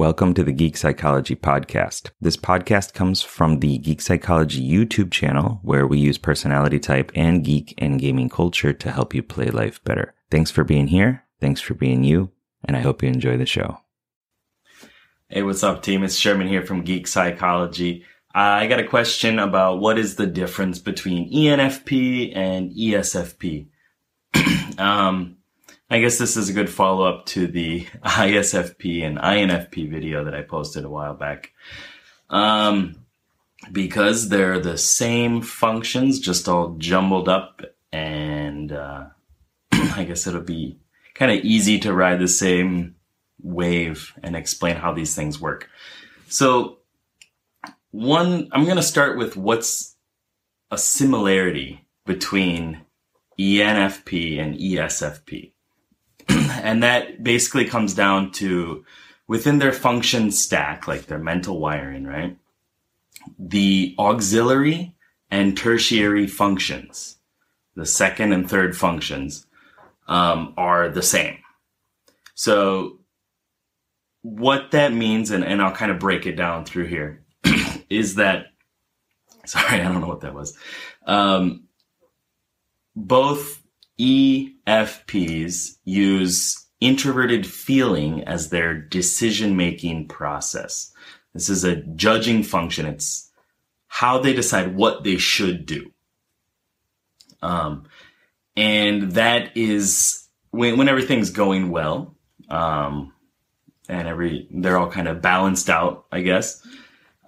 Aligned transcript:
Welcome 0.00 0.32
to 0.32 0.42
the 0.42 0.52
Geek 0.52 0.78
Psychology 0.78 1.36
Podcast. 1.36 2.08
This 2.22 2.38
podcast 2.38 2.94
comes 2.94 3.20
from 3.20 3.60
the 3.60 3.76
Geek 3.76 4.00
Psychology 4.00 4.66
YouTube 4.66 5.10
channel, 5.10 5.60
where 5.62 5.86
we 5.86 5.98
use 5.98 6.16
personality 6.16 6.78
type 6.78 7.12
and 7.14 7.44
geek 7.44 7.74
and 7.76 8.00
gaming 8.00 8.30
culture 8.30 8.72
to 8.72 8.90
help 8.90 9.14
you 9.14 9.22
play 9.22 9.50
life 9.50 9.84
better. 9.84 10.14
Thanks 10.30 10.50
for 10.50 10.64
being 10.64 10.86
here. 10.86 11.24
Thanks 11.38 11.60
for 11.60 11.74
being 11.74 12.02
you. 12.02 12.30
And 12.64 12.78
I 12.78 12.80
hope 12.80 13.02
you 13.02 13.10
enjoy 13.10 13.36
the 13.36 13.44
show. 13.44 13.76
Hey, 15.28 15.42
what's 15.42 15.62
up, 15.62 15.82
team? 15.82 16.02
It's 16.02 16.16
Sherman 16.16 16.48
here 16.48 16.64
from 16.64 16.80
Geek 16.80 17.06
Psychology. 17.06 18.06
I 18.34 18.68
got 18.68 18.80
a 18.80 18.88
question 18.88 19.38
about 19.38 19.80
what 19.80 19.98
is 19.98 20.14
the 20.14 20.26
difference 20.26 20.78
between 20.78 21.30
ENFP 21.30 22.34
and 22.34 22.70
ESFP. 22.70 23.68
um, 24.78 25.36
I 25.92 26.00
guess 26.00 26.18
this 26.18 26.36
is 26.36 26.48
a 26.48 26.52
good 26.52 26.70
follow 26.70 27.04
up 27.04 27.26
to 27.26 27.48
the 27.48 27.84
ISFP 28.04 29.02
and 29.04 29.18
INFP 29.18 29.90
video 29.90 30.24
that 30.24 30.34
I 30.34 30.42
posted 30.42 30.84
a 30.84 30.88
while 30.88 31.14
back. 31.14 31.52
Um, 32.28 33.04
because 33.72 34.28
they're 34.28 34.60
the 34.60 34.78
same 34.78 35.42
functions, 35.42 36.20
just 36.20 36.48
all 36.48 36.76
jumbled 36.78 37.28
up, 37.28 37.62
and 37.92 38.72
uh, 38.72 39.06
I 39.72 40.04
guess 40.04 40.28
it'll 40.28 40.42
be 40.42 40.78
kind 41.14 41.32
of 41.32 41.44
easy 41.44 41.80
to 41.80 41.92
ride 41.92 42.20
the 42.20 42.28
same 42.28 42.94
wave 43.42 44.14
and 44.22 44.36
explain 44.36 44.76
how 44.76 44.92
these 44.92 45.16
things 45.16 45.40
work. 45.40 45.68
So, 46.28 46.78
one, 47.90 48.48
I'm 48.52 48.64
going 48.64 48.76
to 48.76 48.82
start 48.82 49.18
with 49.18 49.36
what's 49.36 49.96
a 50.70 50.78
similarity 50.78 51.84
between 52.06 52.82
ENFP 53.38 54.38
and 54.38 54.54
ESFP. 54.56 55.52
And 56.62 56.82
that 56.82 57.22
basically 57.22 57.64
comes 57.64 57.94
down 57.94 58.32
to 58.32 58.84
within 59.26 59.58
their 59.58 59.72
function 59.72 60.30
stack, 60.30 60.88
like 60.88 61.06
their 61.06 61.18
mental 61.18 61.60
wiring, 61.60 62.04
right? 62.04 62.36
The 63.38 63.94
auxiliary 63.98 64.94
and 65.30 65.56
tertiary 65.56 66.26
functions, 66.26 67.16
the 67.76 67.86
second 67.86 68.32
and 68.32 68.48
third 68.48 68.76
functions, 68.76 69.46
um, 70.08 70.54
are 70.56 70.88
the 70.88 71.02
same. 71.02 71.38
So 72.34 72.98
what 74.22 74.72
that 74.72 74.92
means, 74.92 75.30
and, 75.30 75.44
and 75.44 75.62
I'll 75.62 75.72
kind 75.72 75.92
of 75.92 75.98
break 75.98 76.26
it 76.26 76.36
down 76.36 76.64
through 76.64 76.86
here, 76.86 77.22
is 77.88 78.16
that, 78.16 78.46
sorry, 79.46 79.66
I 79.80 79.84
don't 79.84 80.00
know 80.00 80.08
what 80.08 80.22
that 80.22 80.34
was. 80.34 80.56
Um, 81.06 81.68
both 82.96 83.59
EFPs 84.00 85.76
use 85.84 86.66
introverted 86.80 87.46
feeling 87.46 88.24
as 88.24 88.48
their 88.48 88.74
decision 88.74 89.56
making 89.56 90.08
process. 90.08 90.92
This 91.34 91.50
is 91.50 91.64
a 91.64 91.76
judging 91.76 92.42
function. 92.42 92.86
It's 92.86 93.30
how 93.88 94.18
they 94.18 94.32
decide 94.32 94.74
what 94.74 95.04
they 95.04 95.18
should 95.18 95.66
do. 95.66 95.92
Um, 97.42 97.84
and 98.56 99.12
that 99.12 99.56
is 99.56 100.28
when, 100.50 100.78
when 100.78 100.88
everything's 100.88 101.30
going 101.30 101.70
well, 101.70 102.14
um, 102.48 103.12
and 103.88 104.08
every, 104.08 104.48
they're 104.50 104.78
all 104.78 104.90
kind 104.90 105.08
of 105.08 105.20
balanced 105.20 105.68
out, 105.68 106.06
I 106.10 106.22
guess. 106.22 106.66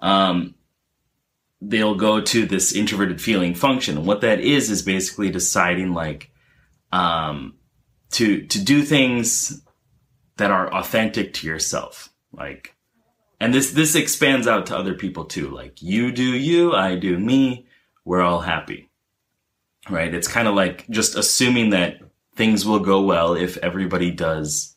Um, 0.01 0.55
they'll 1.61 1.95
go 1.95 2.19
to 2.19 2.45
this 2.45 2.73
introverted 2.73 3.21
feeling 3.21 3.53
function. 3.53 4.05
what 4.05 4.21
that 4.21 4.39
is, 4.39 4.69
is 4.69 4.81
basically 4.81 5.29
deciding 5.29 5.93
like, 5.93 6.31
um, 6.93 7.55
to 8.11 8.45
to 8.45 8.63
do 8.63 8.83
things 8.83 9.61
that 10.37 10.51
are 10.51 10.71
authentic 10.73 11.33
to 11.33 11.47
yourself. 11.47 12.09
Like, 12.31 12.75
and 13.39 13.53
this 13.53 13.71
this 13.71 13.95
expands 13.95 14.47
out 14.47 14.67
to 14.67 14.77
other 14.77 14.93
people 14.93 15.25
too. 15.25 15.49
Like, 15.49 15.81
you 15.81 16.11
do 16.11 16.23
you, 16.23 16.73
I 16.73 16.95
do 16.95 17.17
me. 17.17 17.65
We're 18.05 18.21
all 18.21 18.41
happy, 18.41 18.89
right? 19.89 20.13
It's 20.13 20.27
kind 20.27 20.47
of 20.47 20.55
like 20.55 20.87
just 20.89 21.15
assuming 21.15 21.71
that 21.71 21.99
things 22.35 22.65
will 22.65 22.79
go 22.79 23.01
well 23.01 23.33
if 23.33 23.57
everybody 23.57 24.11
does 24.11 24.75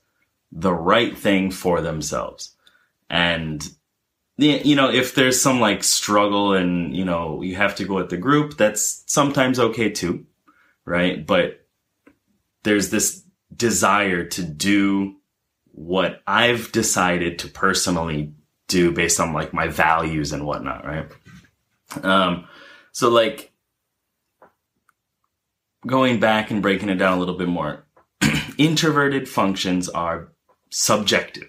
the 0.51 0.73
right 0.73 1.17
thing 1.17 1.51
for 1.51 1.83
themselves. 1.83 2.57
And 3.11 3.69
you 4.39 4.77
know, 4.77 4.91
if 4.91 5.15
there's 5.15 5.41
some 5.41 5.61
like 5.61 5.83
struggle 5.83 6.53
and, 6.53 6.95
you 6.95 7.07
know, 7.07 7.41
you 7.41 7.57
have 7.57 7.75
to 7.77 7.85
go 7.85 7.95
with 7.95 8.11
the 8.11 8.19
group, 8.19 8.57
that's 8.59 9.03
sometimes 9.07 9.59
okay 9.59 9.91
too, 9.91 10.27
right? 10.85 11.27
But 11.27 11.66
there's 12.67 12.91
this 12.91 13.23
desire 13.55 14.25
to 14.25 14.43
do 14.43 15.15
what 15.67 16.21
I've 16.27 16.73
decided 16.73 17.39
to 17.39 17.49
personally 17.49 18.35
do 18.67 18.91
based 18.91 19.21
on 19.21 19.33
like 19.33 19.55
my 19.55 19.69
values 19.69 20.33
and 20.33 20.45
whatnot, 20.45 20.85
right? 20.85 21.07
Um, 22.03 22.49
so 22.91 23.09
like 23.09 23.53
going 25.87 26.19
back 26.19 26.51
and 26.51 26.61
breaking 26.61 26.89
it 26.89 26.97
down 26.97 27.17
a 27.17 27.21
little 27.21 27.39
bit 27.39 27.47
more, 27.47 27.87
introverted 28.59 29.29
functions 29.29 29.89
are 29.89 30.33
subjective. 30.71 31.49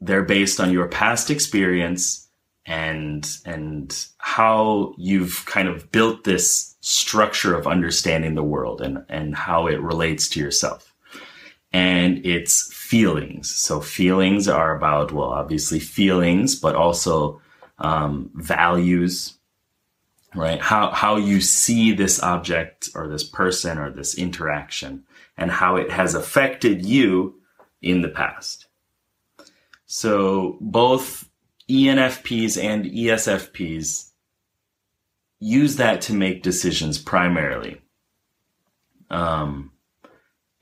They're 0.00 0.22
based 0.22 0.60
on 0.60 0.70
your 0.70 0.86
past 0.86 1.30
experience 1.30 2.28
and 2.64 3.28
and 3.44 4.06
how 4.18 4.94
you've 4.98 5.44
kind 5.46 5.66
of 5.66 5.90
built 5.90 6.22
this 6.22 6.71
structure 6.82 7.54
of 7.54 7.66
understanding 7.66 8.34
the 8.34 8.42
world 8.42 8.82
and, 8.82 9.04
and 9.08 9.34
how 9.34 9.68
it 9.68 9.80
relates 9.80 10.28
to 10.28 10.40
yourself. 10.40 10.92
And 11.72 12.26
it's 12.26 12.74
feelings. 12.74 13.54
So 13.54 13.80
feelings 13.80 14.48
are 14.48 14.76
about, 14.76 15.12
well, 15.12 15.30
obviously 15.30 15.78
feelings, 15.78 16.56
but 16.56 16.74
also 16.74 17.40
um, 17.78 18.30
values, 18.34 19.38
right? 20.34 20.60
How, 20.60 20.90
how 20.90 21.16
you 21.16 21.40
see 21.40 21.92
this 21.92 22.20
object 22.22 22.90
or 22.94 23.08
this 23.08 23.24
person 23.24 23.78
or 23.78 23.90
this 23.90 24.18
interaction 24.18 25.04
and 25.38 25.50
how 25.50 25.76
it 25.76 25.90
has 25.90 26.14
affected 26.14 26.84
you 26.84 27.40
in 27.80 28.02
the 28.02 28.08
past. 28.08 28.66
So 29.86 30.58
both 30.60 31.28
ENFPs 31.70 32.62
and 32.62 32.84
ESFPs 32.84 34.11
use 35.42 35.76
that 35.76 36.00
to 36.02 36.14
make 36.14 36.44
decisions 36.44 36.98
primarily. 36.98 37.80
Um, 39.10 39.72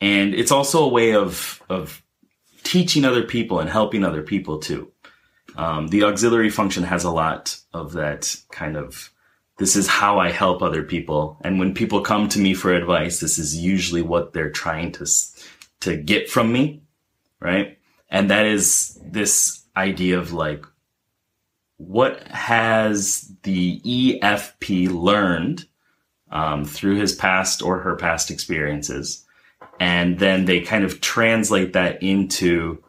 and 0.00 0.34
it's 0.34 0.50
also 0.50 0.84
a 0.84 0.88
way 0.88 1.14
of, 1.14 1.62
of 1.68 2.02
teaching 2.62 3.04
other 3.04 3.22
people 3.22 3.60
and 3.60 3.68
helping 3.68 4.04
other 4.04 4.22
people 4.22 4.58
too. 4.58 4.90
Um, 5.54 5.88
the 5.88 6.04
auxiliary 6.04 6.48
function 6.48 6.82
has 6.84 7.04
a 7.04 7.10
lot 7.10 7.58
of 7.74 7.92
that 7.92 8.34
kind 8.50 8.78
of, 8.78 9.10
this 9.58 9.76
is 9.76 9.86
how 9.86 10.18
I 10.18 10.30
help 10.30 10.62
other 10.62 10.82
people. 10.82 11.36
And 11.44 11.58
when 11.58 11.74
people 11.74 12.00
come 12.00 12.28
to 12.30 12.38
me 12.38 12.54
for 12.54 12.72
advice, 12.72 13.20
this 13.20 13.38
is 13.38 13.54
usually 13.54 14.02
what 14.02 14.32
they're 14.32 14.50
trying 14.50 14.92
to, 14.92 15.06
to 15.80 15.96
get 15.98 16.30
from 16.30 16.50
me. 16.52 16.82
Right. 17.38 17.78
And 18.08 18.30
that 18.30 18.46
is 18.46 18.98
this 19.04 19.62
idea 19.76 20.18
of 20.18 20.32
like, 20.32 20.64
what 21.80 22.22
has 22.28 23.32
the 23.42 23.80
EFP 23.80 24.90
learned 24.90 25.64
um, 26.30 26.62
through 26.66 26.96
his 26.96 27.14
past 27.14 27.62
or 27.62 27.78
her 27.78 27.96
past 27.96 28.30
experiences? 28.30 29.24
And 29.80 30.18
then 30.18 30.44
they 30.44 30.60
kind 30.60 30.84
of 30.84 31.00
translate 31.00 31.72
that 31.72 32.02
into 32.02 32.84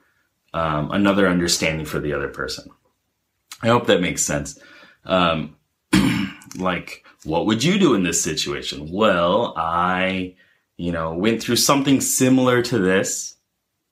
um, 0.53 0.91
another 0.91 1.29
understanding 1.29 1.85
for 1.85 1.99
the 1.99 2.11
other 2.11 2.27
person. 2.27 2.69
I 3.63 3.67
hope 3.67 3.87
that 3.87 4.01
makes 4.01 4.25
sense. 4.25 4.59
Um, 5.05 5.55
like, 6.57 7.05
what 7.23 7.45
would 7.45 7.63
you 7.63 7.79
do 7.79 7.93
in 7.93 8.03
this 8.03 8.21
situation? 8.21 8.91
Well, 8.91 9.53
I, 9.55 10.35
you 10.75 10.91
know, 10.91 11.13
went 11.13 11.41
through 11.41 11.55
something 11.55 12.01
similar 12.01 12.61
to 12.63 12.77
this. 12.77 13.37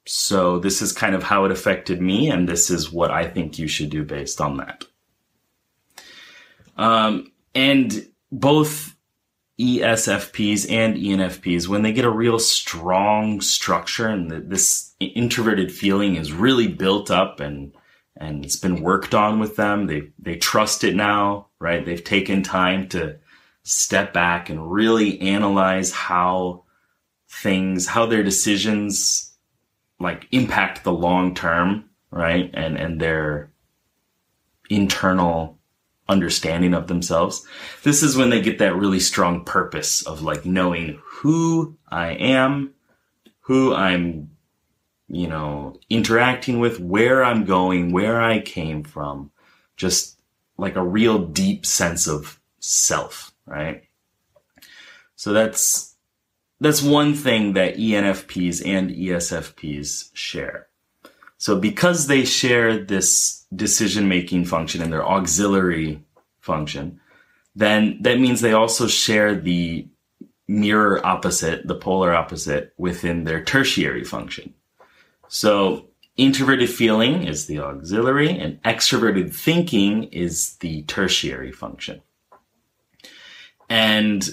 So 0.09 0.57
this 0.57 0.81
is 0.81 0.91
kind 0.91 1.13
of 1.13 1.21
how 1.21 1.45
it 1.45 1.51
affected 1.51 2.01
me, 2.01 2.31
and 2.31 2.49
this 2.49 2.71
is 2.71 2.91
what 2.91 3.11
I 3.11 3.27
think 3.27 3.59
you 3.59 3.67
should 3.67 3.91
do 3.91 4.03
based 4.03 4.41
on 4.41 4.57
that. 4.57 4.85
Um, 6.77 7.31
and 7.53 8.07
both 8.31 8.95
ESFPs 9.59 10.71
and 10.71 10.95
ENFPs, 10.95 11.67
when 11.67 11.83
they 11.83 11.93
get 11.93 12.05
a 12.05 12.09
real 12.09 12.39
strong 12.39 13.39
structure 13.39 14.07
and 14.07 14.31
the, 14.31 14.39
this 14.39 14.95
introverted 14.99 15.71
feeling 15.71 16.15
is 16.15 16.33
really 16.33 16.67
built 16.67 17.11
up 17.11 17.39
and 17.39 17.73
and 18.17 18.43
it's 18.43 18.57
been 18.57 18.81
worked 18.81 19.13
on 19.13 19.39
with 19.39 19.57
them, 19.57 19.85
they 19.85 20.09
they 20.17 20.37
trust 20.37 20.83
it 20.83 20.95
now, 20.95 21.47
right? 21.59 21.85
They've 21.85 22.03
taken 22.03 22.41
time 22.41 22.87
to 22.89 23.17
step 23.61 24.11
back 24.11 24.49
and 24.49 24.71
really 24.71 25.21
analyze 25.21 25.91
how 25.91 26.63
things, 27.29 27.85
how 27.85 28.07
their 28.07 28.23
decisions 28.23 29.28
like 29.99 30.27
impact 30.31 30.83
the 30.83 30.93
long 30.93 31.35
term, 31.35 31.89
right? 32.11 32.49
And 32.53 32.77
and 32.77 32.99
their 32.99 33.51
internal 34.69 35.57
understanding 36.07 36.73
of 36.73 36.87
themselves. 36.87 37.45
This 37.83 38.01
is 38.01 38.17
when 38.17 38.29
they 38.29 38.41
get 38.41 38.57
that 38.59 38.75
really 38.75 38.99
strong 38.99 39.45
purpose 39.45 40.01
of 40.03 40.21
like 40.23 40.45
knowing 40.45 40.99
who 41.03 41.77
I 41.89 42.13
am, 42.13 42.73
who 43.41 43.75
I'm 43.75 44.31
you 45.09 45.27
know, 45.27 45.79
interacting 45.89 46.59
with, 46.59 46.79
where 46.79 47.23
I'm 47.23 47.43
going, 47.43 47.91
where 47.91 48.21
I 48.21 48.39
came 48.39 48.83
from, 48.83 49.31
just 49.75 50.21
like 50.57 50.75
a 50.75 50.85
real 50.85 51.17
deep 51.25 51.65
sense 51.65 52.07
of 52.07 52.39
self, 52.59 53.33
right? 53.47 53.83
So 55.15 55.33
that's, 55.33 55.88
that's 56.59 56.81
one 56.81 57.13
thing 57.13 57.53
that 57.53 57.77
ENFPs 57.77 58.65
and 58.65 58.89
ESFPs 58.91 60.09
share. 60.13 60.67
So 61.37 61.57
because 61.57 62.07
they 62.07 62.25
share 62.25 62.83
this 62.83 63.45
decision 63.55 64.09
making 64.09 64.45
function 64.45 64.81
and 64.81 64.91
their 64.91 65.05
auxiliary 65.05 66.03
function, 66.41 66.99
then 67.55 67.97
that 68.01 68.19
means 68.19 68.41
they 68.41 68.53
also 68.53 68.87
share 68.87 69.35
the 69.35 69.87
mirror 70.47 71.05
opposite, 71.05 71.65
the 71.67 71.75
polar 71.75 72.13
opposite 72.13 72.73
within 72.77 73.23
their 73.23 73.43
tertiary 73.43 74.03
function. 74.03 74.53
So 75.27 75.89
introverted 76.17 76.69
feeling 76.69 77.23
is 77.23 77.45
the 77.45 77.59
auxiliary 77.59 78.37
and 78.37 78.61
extroverted 78.63 79.33
thinking 79.33 80.05
is 80.05 80.57
the 80.57 80.83
tertiary 80.83 81.51
function. 81.51 82.01
And 83.69 84.27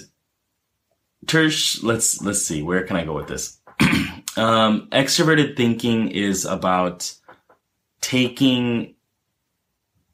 tersh, 1.25 1.83
let's, 1.83 2.21
let's 2.21 2.41
see, 2.43 2.61
where 2.63 2.83
can 2.83 2.95
I 2.95 3.05
go 3.05 3.13
with 3.13 3.27
this? 3.27 3.59
um, 4.37 4.87
extroverted 4.91 5.55
thinking 5.57 6.09
is 6.09 6.45
about 6.45 7.13
taking 8.01 8.95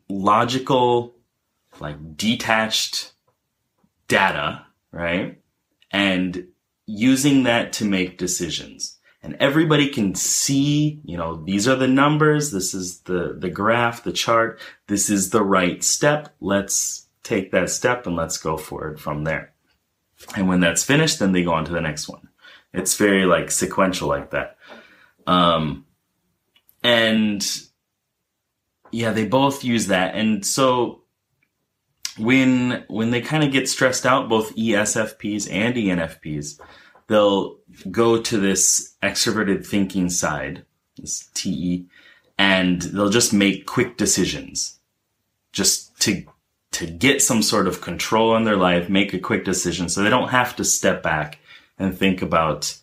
logical, 0.10 1.16
like 1.80 2.18
detached 2.18 3.14
data, 4.08 4.66
right? 4.92 5.40
And 5.92 6.48
using 6.86 7.44
that 7.44 7.74
to 7.74 7.86
make 7.86 8.18
decisions 8.18 8.98
and 9.24 9.38
everybody 9.40 9.88
can 9.88 10.16
see, 10.16 11.00
you 11.06 11.16
know, 11.16 11.38
these 11.38 11.66
are 11.66 11.78
the 11.78 11.88
numbers. 11.88 12.52
This 12.52 12.74
is 12.74 13.00
the, 13.02 13.36
the 13.40 13.50
graph, 13.50 14.04
the 14.04 14.12
chart. 14.12 14.60
This 14.88 15.10
is 15.10 15.30
the 15.30 15.42
right 15.42 15.82
step. 15.82 16.36
Let's 16.42 17.08
take 17.24 17.52
that 17.52 17.70
step 17.70 18.06
and 18.06 18.18
let's 18.18 18.38
go 18.38 18.58
forward 18.58 19.00
from 19.00 19.24
there. 19.24 19.53
And 20.36 20.48
when 20.48 20.60
that's 20.60 20.84
finished, 20.84 21.20
then 21.20 21.32
they 21.32 21.44
go 21.44 21.54
on 21.54 21.66
to 21.66 21.72
the 21.72 21.82
next 21.82 22.08
one. 22.08 22.30
It's 22.74 22.98
very 22.98 23.26
like 23.26 23.52
sequential 23.52 24.08
like 24.08 24.32
that. 24.32 24.58
Um, 25.28 25.86
and 26.84 27.46
yeah, 28.92 29.12
they 29.12 29.26
both 29.26 29.64
use 29.64 29.88
that. 29.88 30.16
And 30.16 30.46
so 30.46 31.02
when, 32.18 32.84
when 32.88 33.12
they 33.12 33.22
kind 33.22 33.44
of 33.44 33.52
get 33.52 33.70
stressed 33.70 34.06
out, 34.06 34.30
both 34.30 34.56
ESFPs 34.56 35.52
and 35.52 35.76
ENFPs, 35.76 36.60
they'll 37.08 37.58
go 37.90 38.22
to 38.22 38.38
this 38.38 38.96
extroverted 39.02 39.66
thinking 39.66 40.10
side, 40.10 40.66
this 40.98 41.30
TE, 41.34 41.86
and 42.38 42.82
they'll 42.82 43.10
just 43.10 43.34
make 43.34 43.66
quick 43.66 43.98
decisions 43.98 44.80
just 45.52 45.98
to 46.02 46.24
to 46.74 46.88
get 46.88 47.22
some 47.22 47.42
sort 47.42 47.68
of 47.68 47.82
control 47.82 48.36
in 48.36 48.44
their 48.44 48.58
life, 48.58 48.90
make 48.90 49.14
a 49.14 49.20
quick 49.20 49.46
decision 49.46 49.90
so 49.90 50.02
they 50.02 50.10
don't 50.10 50.30
have 50.30 50.56
to 50.56 50.66
step 50.66 51.04
back 51.04 51.40
and 51.78 51.98
think 51.98 52.22
about 52.22 52.78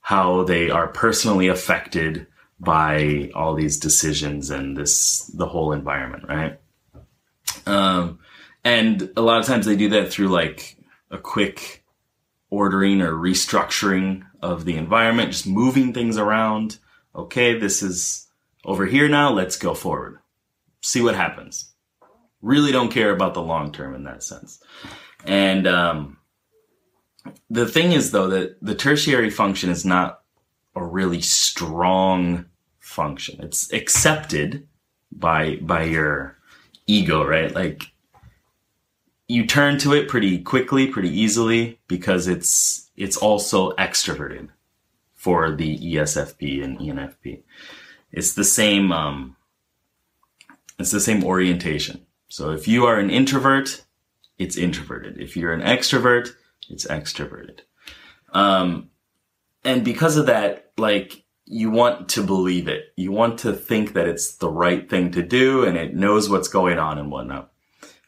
how 0.00 0.44
they 0.44 0.70
are 0.70 0.88
personally 0.88 1.48
affected 1.48 2.26
by 2.58 3.30
all 3.34 3.54
these 3.54 3.78
decisions 3.78 4.50
and 4.50 4.76
this 4.76 5.26
the 5.34 5.46
whole 5.46 5.72
environment, 5.72 6.24
right? 6.28 6.58
Um, 7.66 8.18
and 8.64 9.10
a 9.16 9.22
lot 9.22 9.40
of 9.40 9.46
times 9.46 9.66
they 9.66 9.76
do 9.76 9.90
that 9.90 10.10
through 10.10 10.28
like 10.28 10.78
a 11.10 11.18
quick 11.18 11.84
ordering 12.50 13.02
or 13.02 13.12
restructuring 13.12 14.24
of 14.40 14.64
the 14.64 14.76
environment, 14.76 15.32
just 15.32 15.46
moving 15.46 15.92
things 15.92 16.16
around. 16.16 16.78
Okay, 17.14 17.58
this 17.58 17.82
is 17.82 18.28
over 18.64 18.86
here 18.86 19.08
now. 19.08 19.30
Let's 19.32 19.56
go 19.56 19.74
forward. 19.74 20.18
See 20.80 21.02
what 21.02 21.14
happens. 21.14 21.73
Really 22.44 22.72
don't 22.72 22.92
care 22.92 23.10
about 23.10 23.32
the 23.32 23.42
long 23.42 23.72
term 23.72 23.94
in 23.94 24.04
that 24.04 24.22
sense. 24.22 24.62
And 25.24 25.66
um, 25.66 26.18
the 27.48 27.66
thing 27.66 27.92
is, 27.92 28.10
though, 28.10 28.28
that 28.28 28.56
the 28.60 28.74
tertiary 28.74 29.30
function 29.30 29.70
is 29.70 29.84
not 29.84 30.20
a 30.76 30.84
really 30.84 31.22
strong 31.22 32.44
function. 32.78 33.40
It's 33.42 33.72
accepted 33.72 34.68
by 35.10 35.56
by 35.56 35.84
your 35.84 36.36
ego, 36.86 37.24
right? 37.24 37.54
Like 37.54 37.84
you 39.26 39.46
turn 39.46 39.78
to 39.78 39.94
it 39.94 40.08
pretty 40.08 40.38
quickly, 40.38 40.86
pretty 40.88 41.08
easily 41.08 41.80
because 41.88 42.28
it's 42.28 42.90
it's 42.96 43.16
also 43.16 43.72
extroverted 43.72 44.48
for 45.14 45.50
the 45.50 45.78
ESFP 45.78 46.62
and 46.62 46.78
ENFP. 46.78 47.42
It's 48.12 48.34
the 48.34 48.44
same 48.44 48.92
um, 48.92 49.36
it's 50.78 50.90
the 50.90 51.00
same 51.00 51.24
orientation. 51.24 52.03
So 52.34 52.50
if 52.50 52.66
you 52.66 52.86
are 52.86 52.98
an 52.98 53.10
introvert, 53.10 53.84
it's 54.38 54.56
introverted. 54.56 55.20
If 55.20 55.36
you're 55.36 55.52
an 55.52 55.60
extrovert, 55.60 56.30
it's 56.68 56.84
extroverted. 56.84 57.60
Um, 58.32 58.90
and 59.64 59.84
because 59.84 60.16
of 60.16 60.26
that, 60.26 60.72
like 60.76 61.22
you 61.44 61.70
want 61.70 62.08
to 62.08 62.24
believe 62.24 62.66
it. 62.66 62.86
You 62.96 63.12
want 63.12 63.38
to 63.40 63.52
think 63.52 63.92
that 63.92 64.08
it's 64.08 64.34
the 64.34 64.50
right 64.50 64.90
thing 64.90 65.12
to 65.12 65.22
do 65.22 65.62
and 65.64 65.76
it 65.76 65.94
knows 65.94 66.28
what's 66.28 66.48
going 66.48 66.76
on 66.76 66.98
and 66.98 67.08
whatnot. 67.08 67.52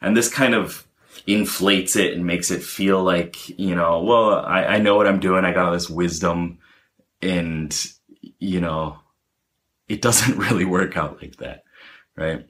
And 0.01 0.17
this 0.17 0.27
kind 0.27 0.53
of 0.53 0.85
inflates 1.25 1.95
it 1.95 2.13
and 2.13 2.25
makes 2.25 2.51
it 2.51 2.61
feel 2.61 3.01
like, 3.01 3.47
you 3.57 3.75
know, 3.75 4.03
well, 4.03 4.45
I, 4.45 4.65
I 4.65 4.79
know 4.79 4.97
what 4.97 5.07
I'm 5.07 5.21
doing. 5.21 5.45
I 5.45 5.53
got 5.53 5.67
all 5.67 5.71
this 5.71 5.89
wisdom 5.89 6.59
and, 7.21 7.73
you 8.39 8.59
know, 8.59 8.99
it 9.87 10.01
doesn't 10.01 10.37
really 10.49 10.65
work 10.65 10.97
out 10.97 11.21
like 11.21 11.37
that, 11.37 11.63
right? 12.17 12.45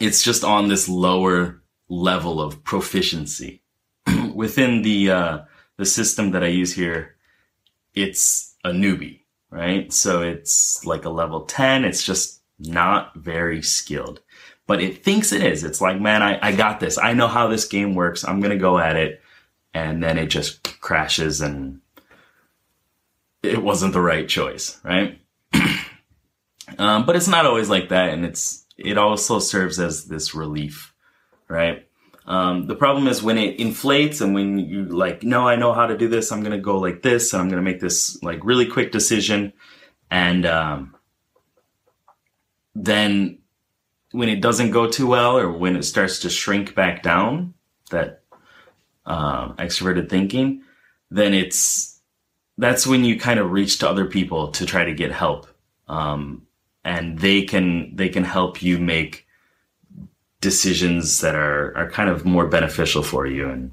It's 0.00 0.22
just 0.22 0.44
on 0.44 0.68
this 0.68 0.88
lower 0.88 1.62
level 1.88 2.40
of 2.40 2.64
proficiency 2.64 3.62
within 4.34 4.82
the, 4.82 5.10
uh, 5.10 5.38
the 5.76 5.86
system 5.86 6.32
that 6.32 6.42
I 6.42 6.48
use 6.48 6.72
here. 6.72 7.16
It's 7.94 8.56
a 8.64 8.70
newbie, 8.70 9.20
right? 9.50 9.92
So 9.92 10.22
it's 10.22 10.84
like 10.84 11.04
a 11.04 11.10
level 11.10 11.42
10. 11.42 11.84
It's 11.84 12.02
just 12.02 12.40
not 12.58 13.14
very 13.14 13.62
skilled 13.62 14.20
but 14.70 14.80
it 14.80 15.02
thinks 15.02 15.32
it 15.32 15.42
is. 15.42 15.64
It's 15.64 15.80
like, 15.80 16.00
man, 16.00 16.22
I, 16.22 16.38
I 16.40 16.52
got 16.52 16.78
this. 16.78 16.96
I 16.96 17.12
know 17.12 17.26
how 17.26 17.48
this 17.48 17.66
game 17.66 17.96
works. 17.96 18.24
I'm 18.24 18.40
to 18.40 18.56
go 18.56 18.78
at 18.78 18.94
it. 18.94 19.20
And 19.74 20.00
then 20.00 20.16
it 20.16 20.26
just 20.26 20.80
crashes 20.80 21.40
and 21.40 21.80
it 23.42 23.60
wasn't 23.60 23.94
the 23.94 24.00
right 24.00 24.28
choice, 24.28 24.78
right? 24.84 25.20
um, 26.78 27.04
but 27.04 27.16
it's 27.16 27.26
not 27.26 27.46
always 27.46 27.68
like 27.68 27.88
that. 27.88 28.10
And 28.10 28.24
it's, 28.24 28.64
it 28.80 28.98
also 28.98 29.38
serves 29.38 29.78
as 29.78 30.06
this 30.06 30.34
relief, 30.34 30.94
right? 31.48 31.86
Um, 32.26 32.66
the 32.66 32.76
problem 32.76 33.06
is 33.08 33.22
when 33.22 33.38
it 33.38 33.58
inflates 33.60 34.20
and 34.20 34.34
when 34.34 34.58
you 34.58 34.84
like, 34.84 35.22
no, 35.22 35.48
I 35.48 35.56
know 35.56 35.72
how 35.72 35.86
to 35.86 35.96
do 35.96 36.08
this. 36.08 36.30
I'm 36.30 36.40
going 36.40 36.52
to 36.52 36.58
go 36.58 36.78
like 36.78 37.02
this 37.02 37.32
and 37.32 37.42
I'm 37.42 37.48
going 37.48 37.62
to 37.62 37.70
make 37.70 37.80
this 37.80 38.22
like 38.22 38.44
really 38.44 38.66
quick 38.66 38.92
decision. 38.92 39.52
And, 40.10 40.46
um, 40.46 40.94
then 42.74 43.38
when 44.12 44.28
it 44.28 44.40
doesn't 44.40 44.70
go 44.70 44.88
too 44.88 45.06
well 45.06 45.38
or 45.38 45.50
when 45.50 45.76
it 45.76 45.84
starts 45.84 46.20
to 46.20 46.30
shrink 46.30 46.74
back 46.74 47.02
down, 47.02 47.54
that 47.90 48.22
um, 49.06 49.56
extroverted 49.56 50.08
thinking, 50.08 50.62
then 51.10 51.34
it's 51.34 52.00
that's 52.58 52.86
when 52.86 53.04
you 53.04 53.18
kind 53.18 53.40
of 53.40 53.50
reach 53.50 53.78
to 53.78 53.88
other 53.88 54.06
people 54.06 54.52
to 54.52 54.66
try 54.66 54.84
to 54.84 54.92
get 54.92 55.12
help, 55.12 55.46
um, 55.88 56.46
and 56.84 57.18
they 57.18 57.42
can 57.42 57.94
they 57.94 58.08
can 58.08 58.24
help 58.24 58.62
you 58.62 58.78
make 58.78 59.26
decisions 60.40 61.20
that 61.20 61.34
are 61.34 61.76
are 61.76 61.90
kind 61.90 62.08
of 62.08 62.24
more 62.24 62.46
beneficial 62.46 63.02
for 63.02 63.26
you 63.26 63.48
and 63.48 63.70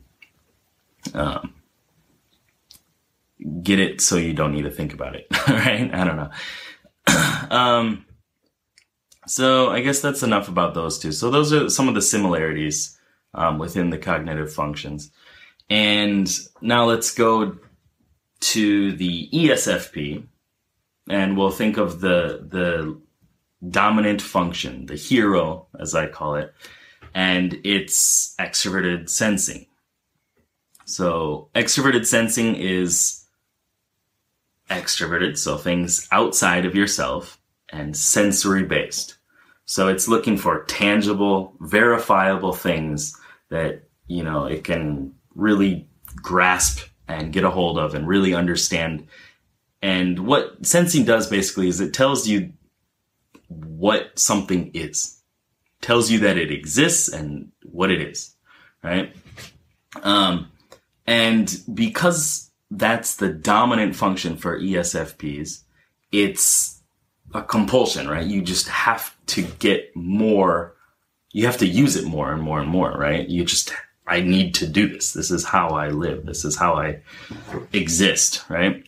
um, 1.13 1.53
get 3.63 3.79
it 3.79 4.01
so 4.01 4.17
you 4.17 4.33
don't 4.33 4.53
need 4.53 4.63
to 4.63 4.71
think 4.71 4.93
about 4.93 5.15
it. 5.15 5.27
right? 5.47 5.93
I 5.93 6.03
don't 6.03 6.17
know. 6.17 6.31
um, 7.49 8.05
so 9.27 9.69
I 9.69 9.81
guess 9.81 9.99
that's 9.99 10.23
enough 10.23 10.47
about 10.47 10.73
those 10.73 10.99
two. 10.99 11.11
So 11.11 11.29
those 11.29 11.53
are 11.53 11.69
some 11.69 11.87
of 11.87 11.95
the 11.95 12.01
similarities 12.01 12.97
um, 13.33 13.59
within 13.59 13.89
the 13.89 13.97
cognitive 13.97 14.51
functions. 14.51 15.11
And 15.69 16.29
now 16.61 16.85
let's 16.85 17.13
go 17.13 17.57
to 18.39 18.91
the 18.93 19.29
ESFP, 19.33 20.25
and 21.09 21.37
we'll 21.37 21.51
think 21.51 21.77
of 21.77 22.01
the 22.01 22.47
the 22.49 22.99
dominant 23.69 24.21
function, 24.21 24.85
the 24.85 24.95
hero, 24.95 25.67
as 25.79 25.95
I 25.95 26.07
call 26.07 26.35
it, 26.35 26.53
and 27.13 27.59
it's 27.63 28.35
extroverted 28.39 29.09
sensing. 29.09 29.65
So 30.85 31.49
extroverted 31.55 32.05
sensing 32.05 32.55
is 32.55 33.25
extroverted, 34.69 35.37
so 35.37 35.57
things 35.57 36.07
outside 36.11 36.65
of 36.65 36.75
yourself, 36.75 37.39
and 37.69 37.95
sensory 37.95 38.63
based. 38.63 39.17
So 39.65 39.89
it's 39.89 40.07
looking 40.07 40.37
for 40.37 40.63
tangible, 40.65 41.53
verifiable 41.59 42.53
things 42.53 43.15
that, 43.49 43.83
you 44.07 44.23
know, 44.23 44.45
it 44.45 44.63
can 44.63 45.13
really 45.35 45.87
grasp 46.15 46.87
and 47.07 47.33
get 47.33 47.43
a 47.43 47.49
hold 47.49 47.77
of 47.77 47.93
and 47.93 48.07
really 48.07 48.33
understand 48.33 49.07
and 49.81 50.19
what 50.19 50.65
sensing 50.65 51.05
does 51.05 51.27
basically 51.27 51.67
is 51.67 51.79
it 51.79 51.93
tells 51.93 52.27
you 52.27 52.53
what 53.47 54.17
something 54.17 54.71
is, 54.73 55.19
tells 55.81 56.09
you 56.09 56.19
that 56.19 56.37
it 56.37 56.51
exists 56.51 57.07
and 57.09 57.51
what 57.63 57.91
it 57.91 58.01
is, 58.01 58.35
right? 58.83 59.15
Um, 60.03 60.51
and 61.05 61.61
because 61.73 62.51
that's 62.71 63.15
the 63.15 63.29
dominant 63.29 63.95
function 63.95 64.35
for 64.35 64.59
ESFPs, 64.59 65.61
it's 66.11 66.81
a 67.33 67.41
compulsion, 67.41 68.09
right? 68.09 68.25
You 68.25 68.41
just 68.41 68.67
have 68.67 69.15
to 69.27 69.43
get 69.43 69.95
more, 69.95 70.75
you 71.31 71.45
have 71.45 71.57
to 71.57 71.67
use 71.67 71.95
it 71.95 72.05
more 72.05 72.33
and 72.33 72.41
more 72.41 72.59
and 72.59 72.69
more, 72.69 72.91
right? 72.91 73.27
You 73.27 73.45
just, 73.45 73.73
I 74.07 74.21
need 74.21 74.55
to 74.55 74.67
do 74.67 74.87
this. 74.87 75.13
This 75.13 75.31
is 75.31 75.45
how 75.45 75.69
I 75.69 75.89
live. 75.89 76.25
This 76.25 76.45
is 76.45 76.57
how 76.57 76.75
I 76.75 77.01
exist, 77.73 78.43
right? 78.49 78.86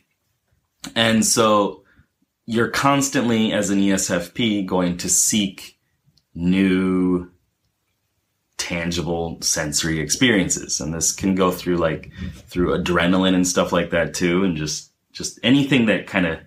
And 0.95 1.25
so 1.25 1.83
you're 2.45 2.69
constantly, 2.69 3.53
as 3.53 3.69
an 3.69 3.79
ESFP, 3.79 4.65
going 4.65 4.97
to 4.97 5.09
seek 5.09 5.77
new 6.33 7.29
tangible 8.57 9.37
sensory 9.41 9.99
experiences. 9.99 10.79
And 10.79 10.93
this 10.93 11.11
can 11.11 11.35
go 11.35 11.51
through 11.51 11.77
like 11.77 12.11
through 12.47 12.77
adrenaline 12.77 13.35
and 13.35 13.47
stuff 13.47 13.71
like 13.71 13.91
that 13.91 14.13
too. 14.13 14.43
And 14.43 14.57
just, 14.57 14.91
just 15.11 15.39
anything 15.43 15.87
that 15.87 16.07
kind 16.07 16.25
of 16.25 16.39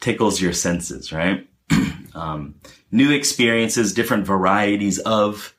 tickles 0.00 0.40
your 0.40 0.52
senses, 0.52 1.12
right? 1.12 1.46
um, 2.14 2.56
new 2.90 3.10
experiences, 3.10 3.94
different 3.94 4.26
varieties 4.26 4.98
of 4.98 5.54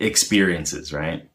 experiences, 0.00 0.92
right? 0.92 1.28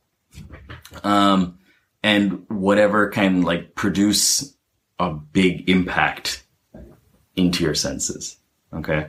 Um, 1.04 1.60
and 2.04 2.46
whatever 2.50 3.10
can 3.10 3.42
like 3.42 3.76
produce 3.76 4.56
a 5.00 5.14
big 5.14 5.70
impact 5.70 6.44
into 7.36 7.64
your 7.64 7.76
senses. 7.76 8.38
Okay. 8.74 9.08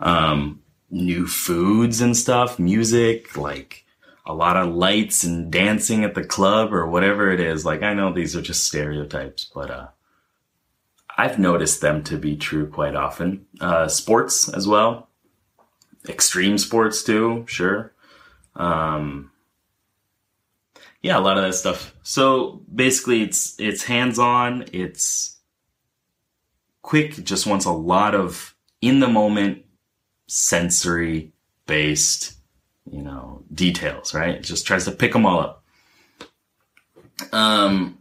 Um, 0.00 0.62
new 0.90 1.26
foods 1.26 2.00
and 2.00 2.16
stuff, 2.16 2.58
music, 2.58 3.36
like 3.36 3.84
a 4.26 4.34
lot 4.34 4.56
of 4.56 4.74
lights 4.74 5.24
and 5.24 5.50
dancing 5.50 6.04
at 6.04 6.14
the 6.14 6.24
club 6.24 6.74
or 6.74 6.86
whatever 6.86 7.30
it 7.30 7.40
is. 7.40 7.64
Like 7.64 7.82
I 7.82 7.94
know 7.94 8.12
these 8.12 8.36
are 8.36 8.42
just 8.42 8.64
stereotypes, 8.64 9.50
but, 9.54 9.70
uh, 9.70 9.88
I've 11.16 11.38
noticed 11.38 11.80
them 11.80 12.02
to 12.04 12.16
be 12.16 12.36
true 12.36 12.66
quite 12.66 12.94
often. 12.94 13.46
Uh, 13.60 13.88
sports 13.88 14.48
as 14.48 14.66
well. 14.66 15.08
Extreme 16.08 16.58
sports 16.58 17.02
too, 17.02 17.44
sure. 17.46 17.92
Um, 18.56 19.30
yeah, 21.02 21.18
a 21.18 21.20
lot 21.20 21.38
of 21.38 21.44
that 21.44 21.54
stuff. 21.54 21.94
So 22.02 22.62
basically 22.72 23.22
it's, 23.22 23.58
it's 23.58 23.84
hands 23.84 24.18
on. 24.18 24.66
It's 24.72 25.38
quick. 26.82 27.24
Just 27.24 27.46
wants 27.46 27.64
a 27.64 27.72
lot 27.72 28.14
of 28.14 28.54
in 28.80 29.00
the 29.00 29.08
moment 29.08 29.64
sensory 30.26 31.32
based, 31.66 32.34
you 32.90 33.02
know, 33.02 33.42
details, 33.52 34.14
right? 34.14 34.36
It 34.36 34.42
just 34.42 34.66
tries 34.66 34.84
to 34.84 34.90
pick 34.90 35.12
them 35.12 35.26
all 35.26 35.40
up. 35.40 35.64
Um, 37.32 37.98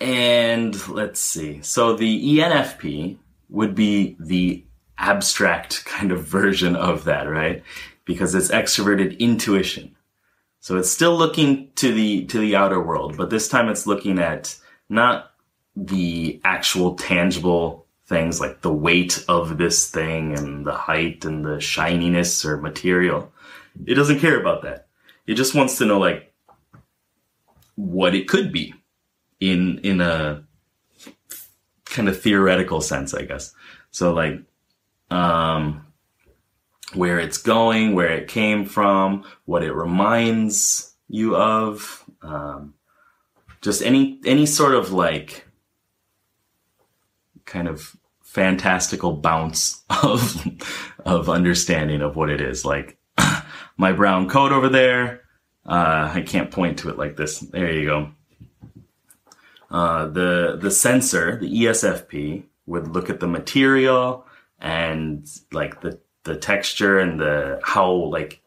and 0.00 0.88
let's 0.88 1.20
see. 1.20 1.62
So 1.62 1.94
the 1.96 2.38
ENFP 2.38 3.16
would 3.48 3.74
be 3.74 4.16
the 4.18 4.64
abstract 4.98 5.84
kind 5.84 6.12
of 6.12 6.24
version 6.24 6.76
of 6.76 7.04
that, 7.04 7.28
right? 7.28 7.62
Because 8.04 8.34
it's 8.34 8.48
extroverted 8.48 9.18
intuition. 9.18 9.94
So 10.62 10.76
it's 10.76 10.90
still 10.90 11.18
looking 11.18 11.72
to 11.74 11.92
the, 11.92 12.24
to 12.26 12.38
the 12.38 12.54
outer 12.54 12.80
world, 12.80 13.16
but 13.16 13.30
this 13.30 13.48
time 13.48 13.68
it's 13.68 13.84
looking 13.84 14.20
at 14.20 14.56
not 14.88 15.32
the 15.74 16.40
actual 16.44 16.94
tangible 16.94 17.84
things 18.06 18.40
like 18.40 18.60
the 18.60 18.72
weight 18.72 19.24
of 19.26 19.58
this 19.58 19.90
thing 19.90 20.38
and 20.38 20.64
the 20.64 20.72
height 20.74 21.24
and 21.24 21.44
the 21.44 21.60
shininess 21.60 22.44
or 22.44 22.58
material. 22.58 23.32
It 23.86 23.94
doesn't 23.94 24.20
care 24.20 24.40
about 24.40 24.62
that. 24.62 24.86
It 25.26 25.34
just 25.34 25.56
wants 25.56 25.78
to 25.78 25.84
know 25.84 25.98
like 25.98 26.32
what 27.74 28.14
it 28.14 28.28
could 28.28 28.52
be 28.52 28.72
in, 29.40 29.78
in 29.78 30.00
a 30.00 30.44
kind 31.86 32.08
of 32.08 32.22
theoretical 32.22 32.80
sense, 32.80 33.14
I 33.14 33.22
guess. 33.22 33.52
So 33.90 34.14
like, 34.14 34.40
um, 35.10 35.91
where 36.94 37.18
it's 37.18 37.38
going, 37.38 37.94
where 37.94 38.12
it 38.12 38.28
came 38.28 38.64
from, 38.64 39.24
what 39.44 39.62
it 39.62 39.72
reminds 39.72 40.94
you 41.08 41.36
of, 41.36 42.04
um, 42.22 42.74
just 43.60 43.82
any 43.82 44.20
any 44.24 44.46
sort 44.46 44.74
of 44.74 44.92
like 44.92 45.46
kind 47.44 47.68
of 47.68 47.96
fantastical 48.22 49.12
bounce 49.12 49.82
of 50.02 50.46
of 51.04 51.28
understanding 51.28 52.02
of 52.02 52.16
what 52.16 52.30
it 52.30 52.40
is. 52.40 52.64
Like 52.64 52.98
my 53.76 53.92
brown 53.92 54.28
coat 54.28 54.52
over 54.52 54.68
there, 54.68 55.22
uh, 55.66 56.10
I 56.12 56.22
can't 56.22 56.50
point 56.50 56.78
to 56.80 56.88
it 56.88 56.98
like 56.98 57.16
this. 57.16 57.40
There 57.40 57.72
you 57.72 57.86
go. 57.86 58.10
Uh, 59.70 60.06
the 60.06 60.58
the 60.60 60.70
sensor, 60.70 61.38
the 61.38 61.50
ESFP, 61.50 62.44
would 62.66 62.88
look 62.88 63.08
at 63.08 63.20
the 63.20 63.28
material 63.28 64.26
and 64.60 65.26
like 65.50 65.80
the 65.80 65.98
the 66.24 66.36
texture 66.36 66.98
and 66.98 67.18
the 67.18 67.60
how 67.62 67.92
like 67.92 68.40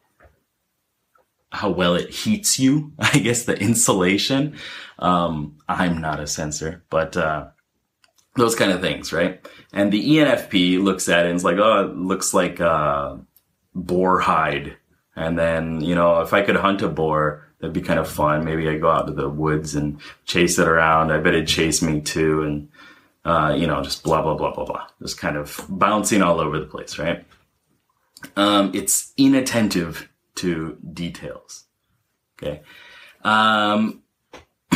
how 1.50 1.70
well 1.70 1.94
it 1.94 2.10
heats 2.10 2.58
you. 2.58 2.92
I 2.98 3.18
guess 3.18 3.44
the 3.44 3.58
insulation. 3.58 4.56
Um, 4.98 5.56
I'm 5.68 6.00
not 6.00 6.20
a 6.20 6.26
sensor, 6.26 6.84
but 6.90 7.16
uh, 7.16 7.48
those 8.36 8.54
kind 8.54 8.72
of 8.72 8.80
things, 8.80 9.12
right? 9.12 9.46
And 9.72 9.92
the 9.92 10.16
ENFP 10.16 10.82
looks 10.82 11.08
at 11.08 11.26
it 11.26 11.30
and 11.30 11.36
is 11.36 11.44
like, 11.44 11.58
oh, 11.58 11.86
it 11.86 11.96
looks 11.96 12.32
like 12.34 12.60
uh, 12.60 13.16
boar 13.74 14.20
hide. 14.20 14.76
And 15.14 15.38
then 15.38 15.80
you 15.80 15.94
know, 15.94 16.20
if 16.20 16.32
I 16.32 16.42
could 16.42 16.56
hunt 16.56 16.82
a 16.82 16.88
boar, 16.88 17.46
that'd 17.58 17.74
be 17.74 17.80
kind 17.80 17.98
of 17.98 18.08
fun. 18.08 18.44
Maybe 18.44 18.68
I 18.68 18.78
go 18.78 18.90
out 18.90 19.06
to 19.06 19.12
the 19.12 19.28
woods 19.28 19.74
and 19.74 19.98
chase 20.24 20.58
it 20.58 20.68
around. 20.68 21.10
I 21.10 21.18
bet 21.18 21.34
it'd 21.34 21.48
chase 21.48 21.80
me 21.82 22.00
too, 22.00 22.42
and 22.42 22.68
uh, 23.24 23.54
you 23.56 23.66
know, 23.66 23.82
just 23.82 24.02
blah 24.02 24.22
blah 24.22 24.34
blah 24.34 24.54
blah 24.54 24.66
blah, 24.66 24.86
just 25.00 25.18
kind 25.18 25.36
of 25.36 25.64
bouncing 25.68 26.22
all 26.22 26.38
over 26.38 26.58
the 26.58 26.66
place, 26.66 26.98
right? 26.98 27.24
Um, 28.36 28.72
it's 28.74 29.12
inattentive 29.16 30.08
to 30.36 30.78
details. 30.92 31.64
Okay. 32.38 32.62
Um, 33.22 34.02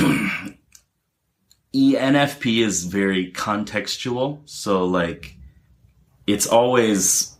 ENFP 1.74 2.64
is 2.64 2.84
very 2.84 3.32
contextual. 3.32 4.40
So 4.48 4.84
like 4.84 5.36
it's 6.26 6.46
always 6.46 7.36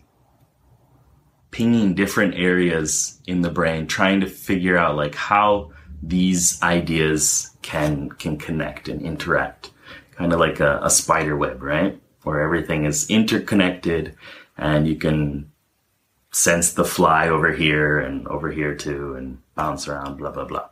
pinging 1.51 1.95
different 1.95 2.35
areas 2.35 3.21
in 3.27 3.43
the 3.43 3.51
brain, 3.51 3.87
trying 3.87 4.21
to 4.21 4.27
figure 4.27 4.77
out 4.77 4.97
like 4.97 5.15
how 5.15 5.73
these 6.03 6.63
ideas 6.63 7.51
can, 7.63 8.11
can 8.11 8.39
connect 8.39 8.89
and 8.89 9.03
interact. 9.03 9.73
Kind 10.13 10.33
of 10.33 10.39
like 10.39 10.61
a, 10.61 10.81
a 10.83 10.91
spider 10.91 11.37
web, 11.37 11.63
right? 11.63 12.01
Where 12.23 12.41
everything 12.41 12.85
is 12.85 13.09
interconnected 13.11 14.15
and 14.57 14.87
you 14.87 14.97
can 14.97 15.51
sense 16.31 16.73
the 16.73 16.85
fly 16.85 17.29
over 17.29 17.53
here 17.53 17.99
and 17.99 18.27
over 18.29 18.51
here 18.51 18.75
too 18.75 19.15
and 19.15 19.39
bounce 19.55 19.89
around, 19.89 20.17
blah, 20.17 20.31
blah, 20.31 20.45
blah. 20.45 20.69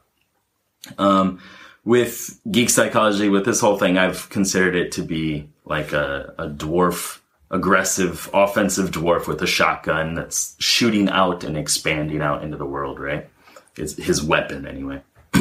Um, 0.98 1.40
with 1.84 2.40
geek 2.50 2.70
psychology, 2.70 3.28
with 3.28 3.44
this 3.44 3.60
whole 3.60 3.78
thing, 3.78 3.98
I've 3.98 4.28
considered 4.30 4.76
it 4.76 4.92
to 4.92 5.02
be 5.02 5.48
like 5.64 5.92
a, 5.92 6.34
a 6.38 6.48
dwarf, 6.48 7.20
aggressive, 7.50 8.30
offensive 8.32 8.90
dwarf 8.90 9.26
with 9.26 9.42
a 9.42 9.46
shotgun 9.46 10.14
that's 10.14 10.54
shooting 10.58 11.08
out 11.08 11.44
and 11.44 11.56
expanding 11.56 12.20
out 12.20 12.44
into 12.44 12.56
the 12.56 12.66
world, 12.66 13.00
right? 13.00 13.28
It's 13.76 13.94
his 13.94 14.22
weapon 14.22 14.66
anyway. 14.66 15.02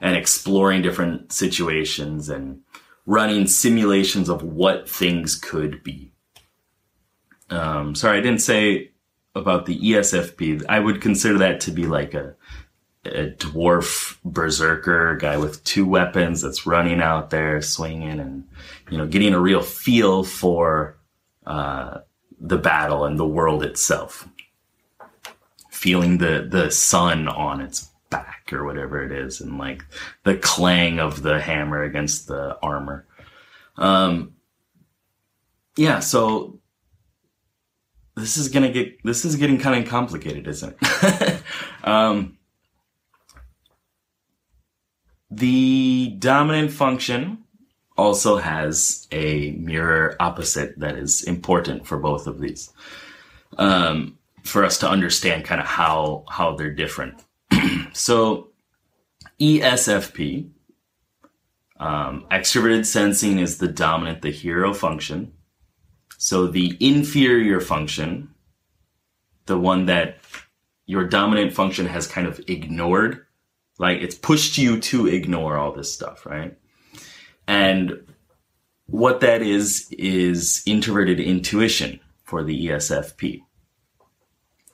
and 0.00 0.16
exploring 0.16 0.82
different 0.82 1.32
situations 1.32 2.28
and 2.28 2.60
running 3.06 3.46
simulations 3.46 4.28
of 4.28 4.42
what 4.42 4.88
things 4.88 5.34
could 5.34 5.82
be. 5.82 6.12
Um, 7.50 7.94
sorry, 7.94 8.18
I 8.18 8.20
didn't 8.20 8.42
say 8.42 8.89
about 9.34 9.66
the 9.66 9.78
ESFP. 9.78 10.64
I 10.68 10.80
would 10.80 11.00
consider 11.00 11.38
that 11.38 11.60
to 11.62 11.70
be 11.70 11.86
like 11.86 12.14
a 12.14 12.34
a 13.06 13.30
dwarf 13.38 14.18
berserker 14.24 15.16
guy 15.16 15.38
with 15.38 15.64
two 15.64 15.86
weapons 15.86 16.42
that's 16.42 16.66
running 16.66 17.00
out 17.00 17.30
there 17.30 17.62
swinging 17.62 18.20
and 18.20 18.46
you 18.90 18.98
know 18.98 19.06
getting 19.06 19.32
a 19.32 19.40
real 19.40 19.62
feel 19.62 20.22
for 20.22 20.98
uh, 21.46 22.00
the 22.38 22.58
battle 22.58 23.06
and 23.06 23.18
the 23.18 23.26
world 23.26 23.64
itself 23.64 24.28
feeling 25.70 26.18
the 26.18 26.46
the 26.50 26.70
sun 26.70 27.26
on 27.26 27.62
its 27.62 27.88
back 28.10 28.52
or 28.52 28.64
whatever 28.64 29.02
it 29.02 29.12
is 29.12 29.40
and 29.40 29.56
like 29.56 29.82
the 30.24 30.36
clang 30.36 30.98
of 31.00 31.22
the 31.22 31.40
hammer 31.40 31.82
against 31.82 32.28
the 32.28 32.58
armor 32.62 33.06
um 33.78 34.34
yeah 35.76 36.00
so 36.00 36.59
this 38.20 38.36
is 38.36 38.48
gonna 38.48 38.70
get 38.70 39.02
this 39.02 39.24
is 39.24 39.36
getting 39.36 39.58
kind 39.58 39.82
of 39.82 39.90
complicated 39.90 40.46
isn't 40.46 40.76
it 40.80 41.42
um 41.84 42.36
the 45.30 46.16
dominant 46.18 46.72
function 46.72 47.44
also 48.00 48.38
has 48.38 49.06
a 49.12 49.52
mirror 49.52 50.16
opposite 50.18 50.78
that 50.78 50.96
is 50.96 51.22
important 51.22 51.86
for 51.86 51.98
both 51.98 52.26
of 52.26 52.40
these. 52.40 52.70
Um, 53.58 54.18
for 54.42 54.64
us 54.64 54.78
to 54.78 54.88
understand 54.88 55.44
kind 55.44 55.60
of 55.60 55.66
how 55.66 56.24
how 56.28 56.56
they're 56.56 56.72
different. 56.72 57.22
so 57.92 58.48
ESFP, 59.38 60.50
um, 61.78 62.24
extroverted 62.30 62.86
sensing 62.86 63.38
is 63.38 63.58
the 63.58 63.68
dominant, 63.68 64.22
the 64.22 64.30
hero 64.30 64.72
function. 64.72 65.32
So 66.22 66.46
the 66.46 66.76
inferior 66.80 67.60
function, 67.60 68.34
the 69.46 69.58
one 69.58 69.86
that 69.86 70.18
your 70.84 71.06
dominant 71.06 71.54
function 71.54 71.86
has 71.86 72.06
kind 72.06 72.26
of 72.26 72.38
ignored, 72.46 73.24
like 73.78 74.02
it's 74.02 74.16
pushed 74.16 74.58
you 74.58 74.78
to 74.80 75.06
ignore 75.06 75.56
all 75.56 75.72
this 75.72 75.90
stuff, 75.90 76.26
right? 76.26 76.58
And 77.48 78.06
what 78.84 79.20
that 79.20 79.40
is, 79.40 79.88
is 79.92 80.62
introverted 80.66 81.20
intuition 81.20 82.00
for 82.22 82.44
the 82.44 82.66
ESFP. 82.66 83.40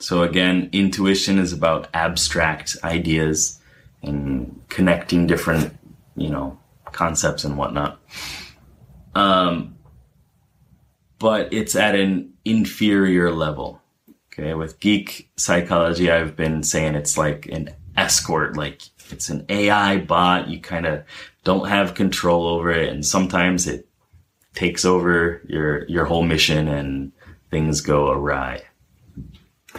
So 0.00 0.24
again, 0.24 0.68
intuition 0.72 1.38
is 1.38 1.52
about 1.52 1.86
abstract 1.94 2.76
ideas 2.82 3.60
and 4.02 4.62
connecting 4.68 5.28
different, 5.28 5.78
you 6.16 6.28
know, 6.28 6.58
concepts 6.90 7.44
and 7.44 7.56
whatnot. 7.56 8.00
Um, 9.14 9.75
but 11.18 11.52
it's 11.52 11.76
at 11.76 11.94
an 11.94 12.32
inferior 12.44 13.30
level. 13.30 13.80
Okay. 14.32 14.54
With 14.54 14.80
geek 14.80 15.30
psychology, 15.36 16.10
I've 16.10 16.36
been 16.36 16.62
saying 16.62 16.94
it's 16.94 17.16
like 17.16 17.46
an 17.46 17.70
escort, 17.96 18.56
like 18.56 18.82
it's 19.10 19.30
an 19.30 19.46
AI 19.48 19.98
bot. 19.98 20.48
You 20.48 20.60
kind 20.60 20.86
of 20.86 21.04
don't 21.44 21.68
have 21.68 21.94
control 21.94 22.46
over 22.46 22.70
it. 22.70 22.90
And 22.90 23.04
sometimes 23.04 23.66
it 23.66 23.88
takes 24.54 24.84
over 24.84 25.40
your, 25.46 25.86
your 25.88 26.04
whole 26.04 26.22
mission 26.22 26.68
and 26.68 27.12
things 27.50 27.80
go 27.80 28.10
awry. 28.10 28.62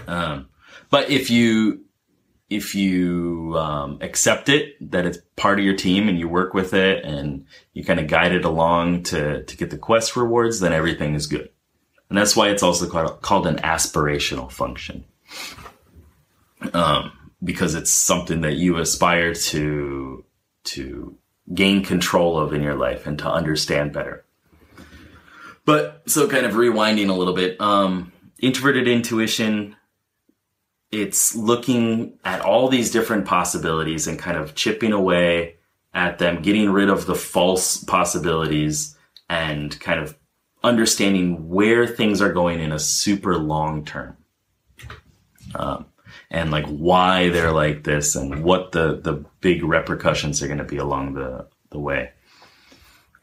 Um, 0.07 0.47
but 0.89 1.09
if 1.09 1.29
you 1.29 1.83
if 2.49 2.75
you 2.75 3.55
um, 3.57 3.97
accept 4.01 4.49
it 4.49 4.75
that 4.91 5.05
it's 5.05 5.19
part 5.35 5.59
of 5.59 5.65
your 5.65 5.75
team 5.75 6.07
and 6.07 6.17
you 6.17 6.29
work 6.29 6.53
with 6.53 6.73
it 6.73 7.03
and 7.03 7.45
you 7.73 7.83
kind 7.83 7.99
of 7.99 8.07
guide 8.07 8.31
it 8.31 8.45
along 8.45 9.03
to 9.03 9.43
to 9.43 9.57
get 9.57 9.69
the 9.69 9.77
quest 9.77 10.15
rewards, 10.15 10.59
then 10.59 10.73
everything 10.73 11.13
is 11.15 11.27
good. 11.27 11.49
And 12.09 12.17
that's 12.17 12.35
why 12.35 12.49
it's 12.49 12.63
also 12.63 12.89
called, 12.89 13.21
called 13.21 13.47
an 13.47 13.57
aspirational 13.57 14.49
function. 14.49 15.03
Um, 16.73 17.11
because 17.43 17.75
it's 17.75 17.91
something 17.91 18.41
that 18.41 18.55
you 18.55 18.77
aspire 18.77 19.33
to 19.33 20.23
to 20.63 21.17
gain 21.53 21.83
control 21.83 22.39
of 22.39 22.53
in 22.53 22.61
your 22.61 22.75
life 22.75 23.07
and 23.07 23.19
to 23.19 23.29
understand 23.29 23.93
better. 23.93 24.25
But 25.65 26.03
so 26.07 26.27
kind 26.29 26.45
of 26.45 26.53
rewinding 26.53 27.09
a 27.09 27.13
little 27.13 27.33
bit, 27.33 27.59
um, 27.59 28.11
introverted 28.39 28.87
intuition 28.87 29.75
it's 30.91 31.35
looking 31.35 32.17
at 32.23 32.41
all 32.41 32.69
these 32.69 32.91
different 32.91 33.25
possibilities 33.25 34.07
and 34.07 34.17
kind 34.17 34.37
of 34.37 34.55
chipping 34.55 34.93
away 34.93 35.55
at 35.93 36.19
them, 36.19 36.41
getting 36.41 36.69
rid 36.69 36.89
of 36.89 37.05
the 37.05 37.15
false 37.15 37.83
possibilities 37.83 38.95
and 39.29 39.77
kind 39.79 39.99
of 39.99 40.17
understanding 40.63 41.49
where 41.49 41.87
things 41.87 42.21
are 42.21 42.31
going 42.31 42.59
in 42.59 42.71
a 42.71 42.79
super 42.79 43.37
long 43.37 43.83
term. 43.83 44.15
Um, 45.55 45.85
and 46.29 46.51
like 46.51 46.65
why 46.67 47.29
they're 47.29 47.51
like 47.51 47.83
this 47.83 48.15
and 48.15 48.43
what 48.43 48.71
the, 48.71 48.99
the 49.01 49.25
big 49.41 49.63
repercussions 49.63 50.41
are 50.41 50.47
going 50.47 50.57
to 50.57 50.63
be 50.63 50.77
along 50.77 51.13
the, 51.13 51.47
the 51.69 51.79
way. 51.79 52.11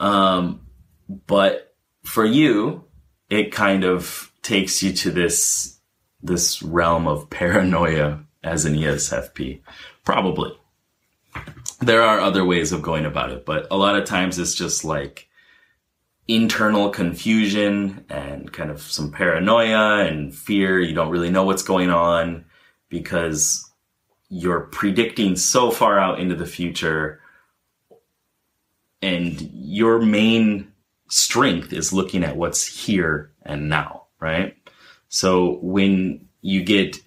Um, 0.00 0.66
but 1.26 1.74
for 2.02 2.24
you, 2.24 2.84
it 3.30 3.52
kind 3.52 3.84
of 3.84 4.32
takes 4.42 4.82
you 4.82 4.92
to 4.92 5.10
this 5.10 5.73
this 6.24 6.62
realm 6.62 7.06
of 7.06 7.30
paranoia 7.30 8.24
as 8.42 8.64
an 8.64 8.74
ESFP? 8.74 9.60
Probably. 10.04 10.52
There 11.80 12.02
are 12.02 12.20
other 12.20 12.44
ways 12.44 12.72
of 12.72 12.82
going 12.82 13.04
about 13.04 13.30
it, 13.30 13.44
but 13.44 13.66
a 13.70 13.76
lot 13.76 13.96
of 13.96 14.04
times 14.04 14.38
it's 14.38 14.54
just 14.54 14.84
like 14.84 15.28
internal 16.26 16.88
confusion 16.90 18.04
and 18.08 18.52
kind 18.52 18.70
of 18.70 18.80
some 18.80 19.12
paranoia 19.12 20.06
and 20.06 20.34
fear. 20.34 20.80
You 20.80 20.94
don't 20.94 21.10
really 21.10 21.30
know 21.30 21.44
what's 21.44 21.62
going 21.62 21.90
on 21.90 22.44
because 22.88 23.70
you're 24.30 24.60
predicting 24.60 25.36
so 25.36 25.70
far 25.70 25.98
out 25.98 26.18
into 26.18 26.34
the 26.34 26.46
future 26.46 27.20
and 29.02 29.50
your 29.52 29.98
main 30.00 30.72
strength 31.08 31.72
is 31.72 31.92
looking 31.92 32.24
at 32.24 32.36
what's 32.36 32.66
here 32.66 33.32
and 33.42 33.68
now, 33.68 34.04
right? 34.18 34.56
So 35.14 35.58
when 35.62 36.26
you 36.40 36.64
get, 36.64 37.00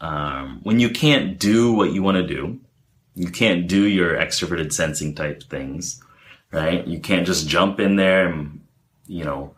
um, 0.00 0.58
when 0.64 0.80
you 0.80 0.90
can't 0.90 1.38
do 1.38 1.72
what 1.72 1.92
you 1.92 2.02
want 2.02 2.16
to 2.16 2.26
do, 2.26 2.58
you 3.14 3.28
can't 3.28 3.68
do 3.68 3.86
your 3.86 4.16
extroverted 4.16 4.72
sensing 4.72 5.14
type 5.14 5.44
things, 5.44 6.02
right? 6.50 6.84
You 6.84 6.98
can't 6.98 7.24
just 7.24 7.46
jump 7.46 7.78
in 7.78 7.94
there 7.94 8.26
and, 8.26 8.60
you 9.06 9.22
know, 9.22 9.54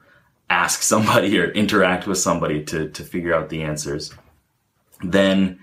ask 0.51 0.83
somebody 0.93 1.41
or 1.41 1.51
interact 1.53 2.07
with 2.07 2.19
somebody 2.19 2.63
to, 2.65 2.91
to 2.91 3.03
figure 3.03 3.35
out 3.35 3.49
the 3.49 3.63
answers. 3.63 4.13
Then 5.03 5.59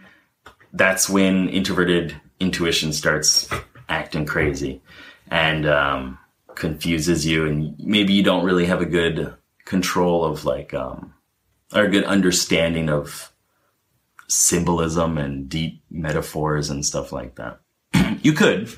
that's 0.73 1.07
when 1.07 1.49
introverted 1.49 2.19
intuition 2.39 2.93
starts 2.93 3.47
acting 3.89 4.25
crazy 4.25 4.81
and, 5.29 5.67
um, 5.67 6.17
confuses 6.55 7.27
you 7.27 7.45
and 7.45 7.75
maybe 7.77 8.13
you 8.13 8.23
don't 8.23 8.43
really 8.43 8.65
have 8.65 8.81
a 8.81 8.87
good 8.87 9.35
control 9.65 10.25
of 10.25 10.45
like, 10.45 10.73
um, 10.73 11.13
or 11.73 11.83
a 11.83 11.89
good 11.89 12.05
understanding 12.05 12.89
of 12.89 13.31
symbolism 14.27 15.17
and 15.17 15.49
deep 15.49 15.83
metaphors 15.89 16.69
and 16.69 16.85
stuff 16.85 17.11
like 17.11 17.35
that. 17.35 17.59
you 18.21 18.33
could, 18.33 18.69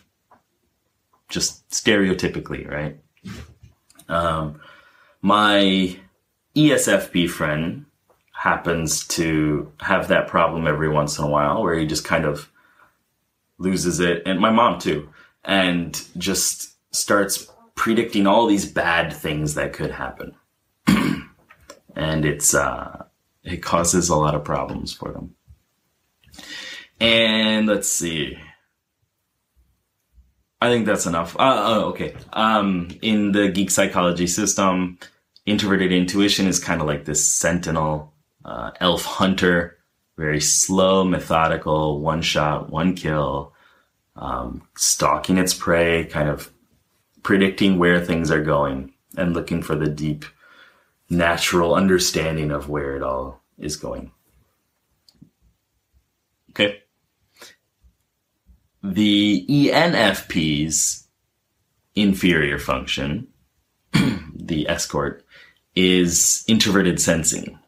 just 1.30 1.68
stereotypically, 1.70 2.70
right? 2.70 3.00
Um, 4.08 4.60
my 5.22 5.98
ESFP 6.56 7.30
friend 7.30 7.86
happens 8.34 9.08
to 9.08 9.72
have 9.80 10.08
that 10.10 10.28
problem 10.28 10.68
every 10.68 10.90
once 10.90 11.18
in 11.18 11.24
a 11.24 11.30
while 11.30 11.64
where 11.64 11.76
he 11.76 11.86
just 11.86 12.06
kind 12.06 12.26
of 12.26 12.52
loses 13.58 14.00
it. 14.00 14.22
And 14.26 14.40
my 14.40 14.52
mom 14.52 14.80
too. 14.80 15.10
And 15.44 16.02
just 16.18 16.74
starts 16.94 17.48
predicting 17.76 18.28
all 18.28 18.48
these 18.48 18.72
bad 18.72 19.14
things 19.14 19.56
that 19.56 19.74
could 19.74 19.92
happen 19.92 20.36
and 21.96 22.26
it's 22.26 22.54
uh, 22.54 23.06
it 23.44 23.58
causes 23.58 24.10
a 24.10 24.16
lot 24.16 24.36
of 24.36 24.44
problems 24.44 24.94
for 24.94 25.12
them. 25.12 25.36
And 27.00 27.68
let's 27.68 27.90
see. 27.90 28.38
I 30.62 30.70
think 30.70 30.86
that's 30.86 31.06
enough. 31.06 31.36
Uh, 31.38 31.64
oh, 31.66 31.86
okay. 31.90 32.16
Um, 32.34 32.90
in 33.02 33.34
the 33.34 33.50
geek 33.50 33.70
psychology 33.70 34.26
system, 34.28 34.98
introverted 35.46 35.92
intuition 35.92 36.48
is 36.48 36.60
kind 36.60 36.82
of 36.82 36.88
like 36.88 37.06
this 37.06 37.30
sentinel, 37.30 38.14
uh, 38.44 38.72
elf 38.80 39.04
hunter, 39.06 39.78
very 40.18 40.42
slow, 40.42 41.04
methodical, 41.04 42.00
one 42.00 42.22
shot, 42.22 42.70
one 42.70 42.96
kill, 42.96 43.54
um, 44.16 44.64
stalking 44.76 45.38
its 45.38 45.54
prey, 45.54 46.06
kind 46.06 46.30
of 46.30 46.52
predicting 47.22 47.78
where 47.78 48.04
things 48.04 48.32
are 48.32 48.44
going 48.44 48.94
and 49.18 49.34
looking 49.34 49.62
for 49.62 49.76
the 49.76 49.90
deep 49.90 50.26
natural 51.10 51.76
understanding 51.76 52.52
of 52.52 52.70
where 52.70 52.96
it 52.96 53.04
all 53.04 53.42
is 53.58 53.76
going. 53.76 54.12
Okay. 56.52 56.82
The 58.84 59.46
ENFP's 59.50 61.08
inferior 61.96 62.60
function, 62.60 63.28
the 63.94 64.70
escort, 64.70 65.26
is 65.76 66.44
introverted 66.48 67.02
sensing. 67.02 67.60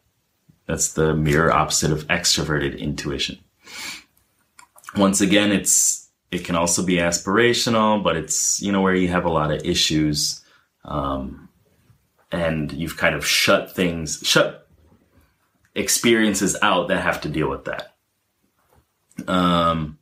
That's 0.67 0.93
the 0.93 1.15
mirror 1.15 1.51
opposite 1.51 1.91
of 1.91 2.07
extroverted 2.07 2.77
intuition. 2.77 3.39
Once 4.95 5.21
again, 5.21 5.51
it's 5.51 6.09
it 6.31 6.43
can 6.43 6.55
also 6.55 6.85
be 6.85 6.95
aspirational, 6.95 8.03
but 8.03 8.17
it's 8.17 8.61
you 8.61 8.71
know 8.71 8.81
where 8.81 8.95
you 8.95 9.07
have 9.07 9.25
a 9.25 9.29
lot 9.29 9.51
of 9.51 9.65
issues 9.65 10.43
um, 10.83 11.46
and 12.31 12.71
you've 12.71 12.97
kind 12.97 13.15
of 13.15 13.25
shut 13.25 13.75
things, 13.75 14.19
shut 14.23 14.67
experiences 15.75 16.57
out 16.61 16.87
that 16.87 17.01
have 17.01 17.21
to 17.21 17.29
deal 17.29 17.49
with 17.49 17.65
that. 17.65 17.95
Um, 19.27 19.97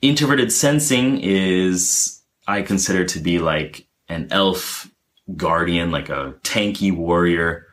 introverted 0.00 0.52
sensing 0.52 1.20
is, 1.20 2.20
I 2.46 2.62
consider 2.62 3.04
to 3.06 3.20
be 3.20 3.38
like 3.38 3.86
an 4.08 4.28
elf 4.30 4.90
guardian, 5.36 5.90
like 5.90 6.08
a 6.08 6.34
tanky 6.42 6.94
warrior 6.94 7.66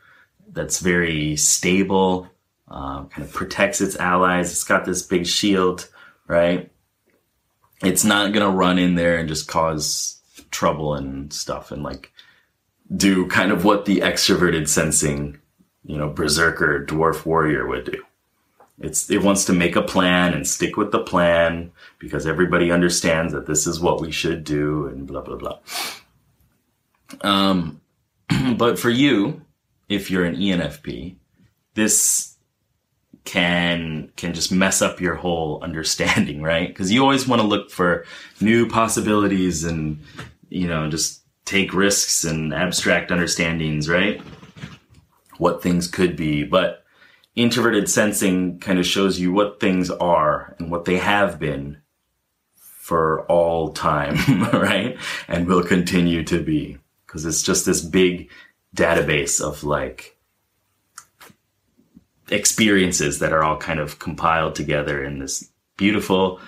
that's 0.52 0.80
very 0.80 1.36
stable, 1.36 2.28
uh, 2.67 3.04
kind 3.06 3.24
of 3.28 3.34
protects 3.34 3.82
its 3.82 3.98
allies. 3.98 4.52
It's 4.52 4.63
got 4.63 4.86
this 4.86 5.02
big 5.02 5.26
shield, 5.26 5.89
right? 6.28 6.72
It's 7.84 8.04
not 8.04 8.32
going 8.32 8.46
to 8.46 8.58
run 8.58 8.78
in 8.80 8.96
there 8.96 9.17
and 9.17 9.28
just 9.28 9.48
cause 9.48 10.22
trouble 10.52 10.94
and 10.96 11.34
stuff 11.34 11.72
and 11.72 11.84
like 11.84 12.11
do 12.96 13.28
kind 13.28 13.52
of 13.52 13.64
what 13.64 13.86
the 13.86 14.00
extroverted 14.00 14.68
sensing, 14.68 15.40
you 15.86 15.98
know, 15.98 16.10
berserker 16.10 16.86
dwarf 16.86 17.26
warrior 17.26 17.68
would 17.68 17.86
do. 17.86 18.04
It's 18.80 19.10
it 19.10 19.22
wants 19.22 19.46
to 19.46 19.54
make 19.54 19.76
a 19.76 19.82
plan 19.82 20.34
and 20.34 20.48
stick 20.48 20.76
with 20.76 20.92
the 20.92 21.04
plan 21.04 21.72
because 22.00 22.26
everybody 22.26 22.72
understands 22.72 23.32
that 23.34 23.46
this 23.46 23.68
is 23.68 23.80
what 23.80 24.02
we 24.02 24.12
should 24.12 24.44
do 24.44 24.88
and 24.88 25.06
blah 25.06 25.22
blah 25.22 25.38
blah. 25.38 25.60
Um, 27.22 27.82
but 28.58 28.80
for 28.80 28.90
you, 28.90 29.42
if 29.88 30.10
you're 30.10 30.26
an 30.26 30.36
ENFP, 30.36 31.16
this 31.76 32.36
can 33.24 34.12
can 34.16 34.34
just 34.34 34.52
mess 34.52 34.82
up 34.82 35.00
your 35.00 35.16
whole 35.16 35.62
understanding, 35.62 36.42
right? 36.52 36.68
Because 36.68 36.92
you 36.92 37.02
always 37.02 37.28
want 37.28 37.42
to 37.42 37.48
look 37.48 37.70
for 37.70 38.06
new 38.40 38.68
possibilities 38.68 39.64
and 39.64 40.04
you 40.50 40.68
know 40.68 40.90
just 40.90 41.21
take 41.52 41.74
risks 41.74 42.24
and 42.24 42.54
abstract 42.54 43.12
understandings, 43.12 43.90
right? 43.90 44.22
What 45.38 45.62
things 45.62 45.86
could 45.86 46.16
be, 46.16 46.44
but 46.44 46.86
introverted 47.36 47.90
sensing 47.90 48.58
kind 48.60 48.80
of 48.80 48.86
shows 48.86 49.20
you 49.20 49.34
what 49.34 49.60
things 49.60 49.90
are 49.90 50.56
and 50.58 50.72
what 50.72 50.86
they 50.86 50.98
have 50.98 51.40
been 51.40 51.82
for 52.56 53.26
all 53.26 53.74
time, 53.74 54.16
right? 54.54 54.98
And 55.28 55.46
will 55.46 55.64
continue 55.64 56.24
to 56.24 56.42
be 56.42 56.78
because 57.06 57.26
it's 57.26 57.44
just 57.44 57.66
this 57.66 57.82
big 57.82 58.30
database 58.74 59.42
of 59.42 59.66
like 59.66 60.18
experiences 62.30 63.20
that 63.20 63.34
are 63.34 63.44
all 63.44 63.58
kind 63.58 63.82
of 63.82 64.00
compiled 64.00 64.56
together 64.56 65.04
in 65.04 65.20
this 65.20 65.50
beautiful 65.76 66.40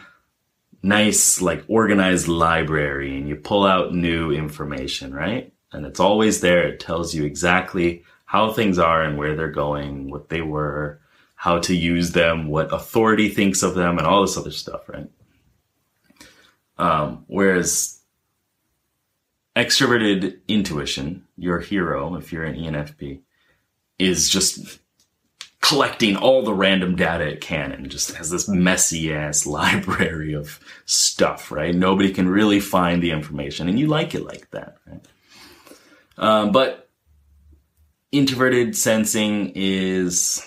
nice 0.83 1.41
like 1.41 1.63
organized 1.69 2.27
library 2.27 3.17
and 3.17 3.27
you 3.27 3.37
pull 3.37 3.65
out 3.65 3.95
new 3.95 4.31
information 4.31 5.13
right? 5.13 5.53
And 5.71 5.85
it's 5.85 5.99
always 5.99 6.41
there. 6.41 6.67
It 6.67 6.79
tells 6.79 7.15
you 7.15 7.23
exactly 7.23 8.03
how 8.25 8.51
things 8.51 8.77
are 8.77 9.01
and 9.01 9.17
where 9.17 9.35
they're 9.35 9.49
going 9.49 10.09
what 10.09 10.29
they 10.29 10.41
were 10.41 10.99
how 11.35 11.59
to 11.59 11.75
use 11.75 12.11
them 12.11 12.47
what 12.47 12.73
authority 12.73 13.29
thinks 13.29 13.63
of 13.63 13.75
them 13.75 13.97
and 13.97 14.05
all 14.05 14.21
this 14.21 14.37
other 14.37 14.51
stuff 14.51 14.87
right? 14.89 15.09
Um, 16.77 17.23
whereas 17.27 17.99
extroverted 19.55 20.39
intuition 20.47 21.25
your 21.37 21.59
hero 21.59 22.15
if 22.15 22.33
you're 22.33 22.43
an 22.43 22.55
enfp 22.55 23.21
is 23.99 24.29
just 24.29 24.79
collecting 25.63 26.17
all 26.17 26.43
the 26.43 26.53
random 26.53 26.93
data 26.93 27.25
it 27.25 27.39
can 27.39 27.71
and 27.71 27.89
just 27.89 28.13
has 28.15 28.29
this 28.29 28.49
messy 28.49 29.13
ass 29.13 29.45
library 29.47 30.33
of 30.33 30.59
stuff, 30.85 31.51
right? 31.51 31.73
Nobody 31.73 32.11
can 32.11 32.27
really 32.27 32.59
find 32.59 33.01
the 33.01 33.11
information 33.11 33.69
and 33.69 33.79
you 33.79 33.87
like 33.87 34.13
it 34.13 34.25
like 34.25 34.51
that, 34.51 34.75
right? 34.85 35.01
Um, 36.17 36.51
but 36.51 36.89
introverted 38.11 38.75
sensing 38.75 39.53
is 39.55 40.45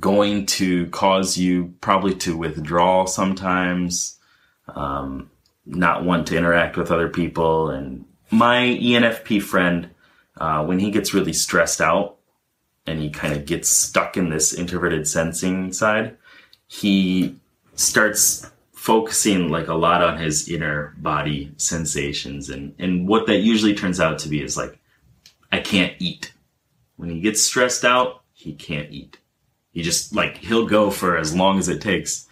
going 0.00 0.46
to 0.46 0.88
cause 0.88 1.38
you 1.38 1.72
probably 1.80 2.16
to 2.16 2.36
withdraw 2.36 3.04
sometimes, 3.04 4.18
um, 4.74 5.30
not 5.64 6.04
want 6.04 6.26
to 6.26 6.36
interact 6.36 6.76
with 6.76 6.90
other 6.90 7.08
people. 7.08 7.70
And 7.70 8.06
my 8.28 8.56
ENFP 8.56 9.40
friend, 9.40 9.90
uh, 10.36 10.64
when 10.64 10.80
he 10.80 10.90
gets 10.90 11.14
really 11.14 11.32
stressed 11.32 11.80
out, 11.80 12.18
and 12.86 13.00
he 13.00 13.10
kind 13.10 13.34
of 13.34 13.46
gets 13.46 13.68
stuck 13.68 14.16
in 14.16 14.28
this 14.28 14.52
introverted 14.52 15.06
sensing 15.06 15.72
side, 15.72 16.16
he 16.66 17.36
starts 17.74 18.50
focusing 18.72 19.48
like 19.48 19.68
a 19.68 19.74
lot 19.74 20.02
on 20.02 20.18
his 20.18 20.48
inner 20.48 20.92
body 20.98 21.52
sensations 21.56 22.50
and 22.50 22.74
and 22.80 23.06
what 23.06 23.26
that 23.28 23.38
usually 23.38 23.74
turns 23.74 24.00
out 24.00 24.18
to 24.18 24.28
be 24.28 24.42
is 24.42 24.56
like 24.56 24.78
I 25.52 25.60
can't 25.60 25.94
eat. 26.00 26.32
When 26.96 27.10
he 27.10 27.20
gets 27.20 27.42
stressed 27.42 27.84
out, 27.84 28.22
he 28.32 28.54
can't 28.54 28.90
eat. 28.90 29.18
He 29.70 29.82
just 29.82 30.14
like 30.14 30.38
he'll 30.38 30.66
go 30.66 30.90
for 30.90 31.16
as 31.16 31.34
long 31.34 31.58
as 31.58 31.68
it 31.68 31.80
takes 31.80 32.26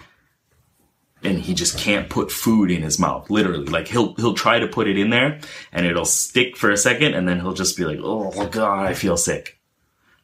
and 1.22 1.38
he 1.38 1.54
just 1.54 1.78
can't 1.78 2.08
put 2.08 2.32
food 2.32 2.70
in 2.70 2.82
his 2.82 2.98
mouth 2.98 3.28
literally 3.30 3.66
like 3.66 3.88
he'll 3.88 4.14
he'll 4.14 4.34
try 4.34 4.58
to 4.58 4.66
put 4.66 4.88
it 4.88 4.98
in 4.98 5.10
there 5.10 5.38
and 5.72 5.86
it'll 5.86 6.04
stick 6.04 6.56
for 6.56 6.70
a 6.70 6.76
second 6.76 7.14
and 7.14 7.28
then 7.28 7.38
he'll 7.40 7.52
just 7.52 7.76
be 7.76 7.84
like 7.84 7.98
oh 8.02 8.46
god 8.46 8.86
i 8.86 8.94
feel 8.94 9.16
sick 9.16 9.60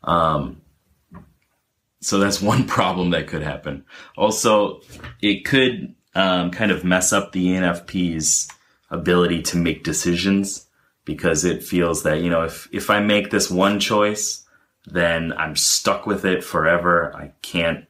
um, 0.07 0.61
so 2.01 2.19
that's 2.19 2.41
one 2.53 2.67
problem 2.67 3.11
that 3.11 3.27
could 3.27 3.43
happen. 3.43 3.85
Also, 4.17 4.81
it 5.21 5.45
could 5.45 5.95
um, 6.15 6.51
kind 6.51 6.71
of 6.71 6.85
mess 6.85 7.13
up 7.13 7.33
the 7.33 7.47
ENFP's 7.49 8.49
ability 8.91 9.43
to 9.43 9.57
make 9.57 9.85
decisions 9.85 10.67
because 11.05 11.45
it 11.45 11.63
feels 11.63 12.03
that, 12.05 12.21
you 12.21 12.31
know, 12.31 12.43
if, 12.43 12.69
if 12.73 12.91
I 12.91 13.01
make 13.01 13.31
this 13.31 13.51
one 13.51 13.79
choice, 13.79 14.45
then 14.87 15.33
I'm 15.33 15.57
stuck 15.57 16.07
with 16.07 16.25
it 16.25 16.43
forever. 16.43 17.15
I 17.15 17.33
can't 17.43 17.87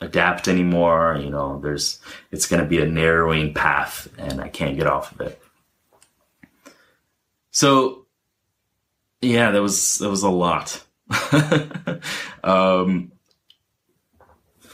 adapt 0.00 0.48
anymore. 0.48 1.18
You 1.20 1.30
know, 1.30 1.60
there's, 1.60 2.00
it's 2.30 2.46
going 2.46 2.62
to 2.62 2.68
be 2.68 2.80
a 2.80 2.86
narrowing 2.86 3.54
path 3.54 4.08
and 4.18 4.40
I 4.40 4.48
can't 4.48 4.76
get 4.76 4.86
off 4.86 5.12
of 5.12 5.20
it. 5.20 5.42
So 7.50 8.06
yeah, 9.20 9.50
that 9.50 9.62
was, 9.62 9.98
that 9.98 10.10
was 10.10 10.22
a 10.22 10.30
lot. 10.30 10.84
um, 12.44 13.12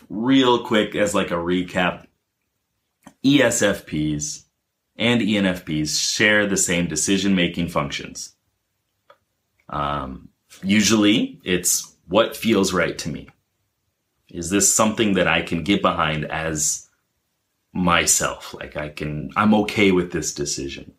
real 0.08 0.64
quick, 0.64 0.94
as 0.94 1.14
like 1.14 1.30
a 1.30 1.34
recap, 1.34 2.06
ESFPs 3.24 4.44
and 4.96 5.20
ENFPs 5.20 6.14
share 6.14 6.46
the 6.46 6.56
same 6.56 6.88
decision 6.88 7.34
making 7.34 7.68
functions. 7.68 8.34
Um, 9.68 10.30
usually, 10.62 11.40
it's 11.44 11.96
what 12.06 12.36
feels 12.36 12.72
right 12.72 12.96
to 12.98 13.08
me. 13.08 13.28
Is 14.30 14.50
this 14.50 14.74
something 14.74 15.14
that 15.14 15.28
I 15.28 15.42
can 15.42 15.62
get 15.62 15.82
behind 15.82 16.24
as 16.26 16.88
myself? 17.72 18.54
Like 18.54 18.76
I 18.76 18.88
can, 18.88 19.30
I'm 19.36 19.54
okay 19.54 19.92
with 19.92 20.12
this 20.12 20.34
decision. 20.34 20.94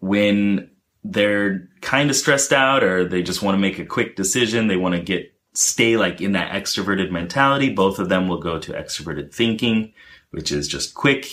When 0.00 0.70
they're 1.04 1.68
kind 1.80 2.10
of 2.10 2.16
stressed 2.16 2.52
out 2.52 2.82
or 2.82 3.04
they 3.04 3.22
just 3.22 3.42
want 3.42 3.54
to 3.54 3.60
make 3.60 3.78
a 3.78 3.86
quick 3.86 4.16
decision. 4.16 4.66
They 4.66 4.76
want 4.76 4.94
to 4.94 5.00
get, 5.00 5.32
stay 5.54 5.96
like 5.96 6.20
in 6.20 6.32
that 6.32 6.52
extroverted 6.52 7.10
mentality. 7.10 7.70
Both 7.70 7.98
of 7.98 8.08
them 8.08 8.28
will 8.28 8.40
go 8.40 8.58
to 8.58 8.72
extroverted 8.72 9.32
thinking, 9.32 9.92
which 10.30 10.52
is 10.52 10.68
just 10.68 10.94
quick 10.94 11.26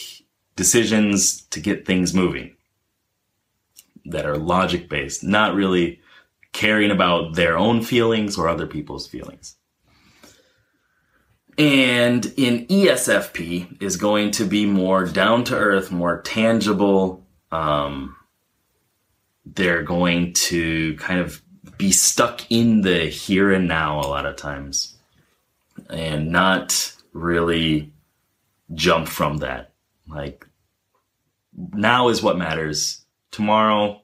decisions 0.56 1.42
to 1.48 1.60
get 1.60 1.86
things 1.86 2.14
moving 2.14 2.56
that 4.06 4.26
are 4.26 4.38
logic 4.38 4.88
based, 4.88 5.24
not 5.24 5.56
really 5.56 6.00
caring 6.54 6.92
about 6.92 7.36
their 7.36 7.58
own 7.58 7.82
feelings 7.82 8.38
or 8.38 8.48
other 8.48 8.68
people's 8.68 9.08
feelings. 9.08 9.58
And 11.58 12.26
in 12.38 12.68
ESFP 12.68 13.82
is 13.82 13.98
going 13.98 14.32
to 14.32 14.46
be 14.46 14.66
more 14.66 15.06
down 15.06 15.44
to 15.46 15.56
earth, 15.56 15.92
more 15.92 16.22
tangible, 16.22 17.26
um, 17.52 18.16
they're 19.46 19.84
going 19.84 20.34
to 20.34 20.96
kind 20.98 21.20
of 21.20 21.42
be 21.78 21.92
stuck 21.92 22.50
in 22.52 22.82
the 22.82 23.06
here 23.06 23.52
and 23.52 23.68
now 23.68 24.00
a 24.00 24.08
lot 24.08 24.26
of 24.26 24.36
times 24.36 24.98
and 25.90 26.32
not 26.32 26.94
really 27.14 27.94
jump 28.74 29.08
from 29.08 29.38
that. 29.38 29.74
Like, 30.08 30.48
now 31.54 32.10
is 32.10 32.24
what 32.24 32.38
matters. 32.38 33.06
Tomorrow, 33.32 34.02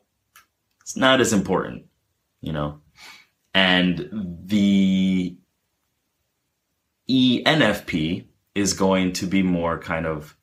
it's 0.81 0.97
not 0.97 1.21
as 1.21 1.33
important, 1.33 1.85
you 2.41 2.51
know? 2.51 2.81
And 3.53 4.09
the 4.45 5.35
ENFP 7.09 8.25
is 8.55 8.73
going 8.73 9.13
to 9.13 9.25
be 9.25 9.43
more 9.43 9.79
kind 9.79 10.05
of, 10.05 10.35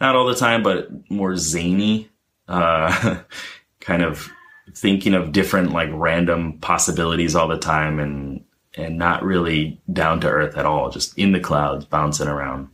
not 0.00 0.16
all 0.16 0.26
the 0.26 0.34
time, 0.34 0.62
but 0.62 0.88
more 1.10 1.36
zany, 1.36 2.10
uh, 2.48 3.20
kind 3.80 4.02
of 4.02 4.30
thinking 4.76 5.14
of 5.14 5.32
different 5.32 5.72
like 5.72 5.88
random 5.92 6.58
possibilities 6.58 7.34
all 7.34 7.48
the 7.48 7.58
time 7.58 7.98
and 7.98 8.44
and 8.76 8.98
not 8.98 9.24
really 9.24 9.80
down 9.90 10.20
to 10.20 10.28
earth 10.28 10.58
at 10.58 10.66
all, 10.66 10.90
just 10.90 11.16
in 11.18 11.32
the 11.32 11.40
clouds, 11.40 11.86
bouncing 11.86 12.28
around. 12.28 12.68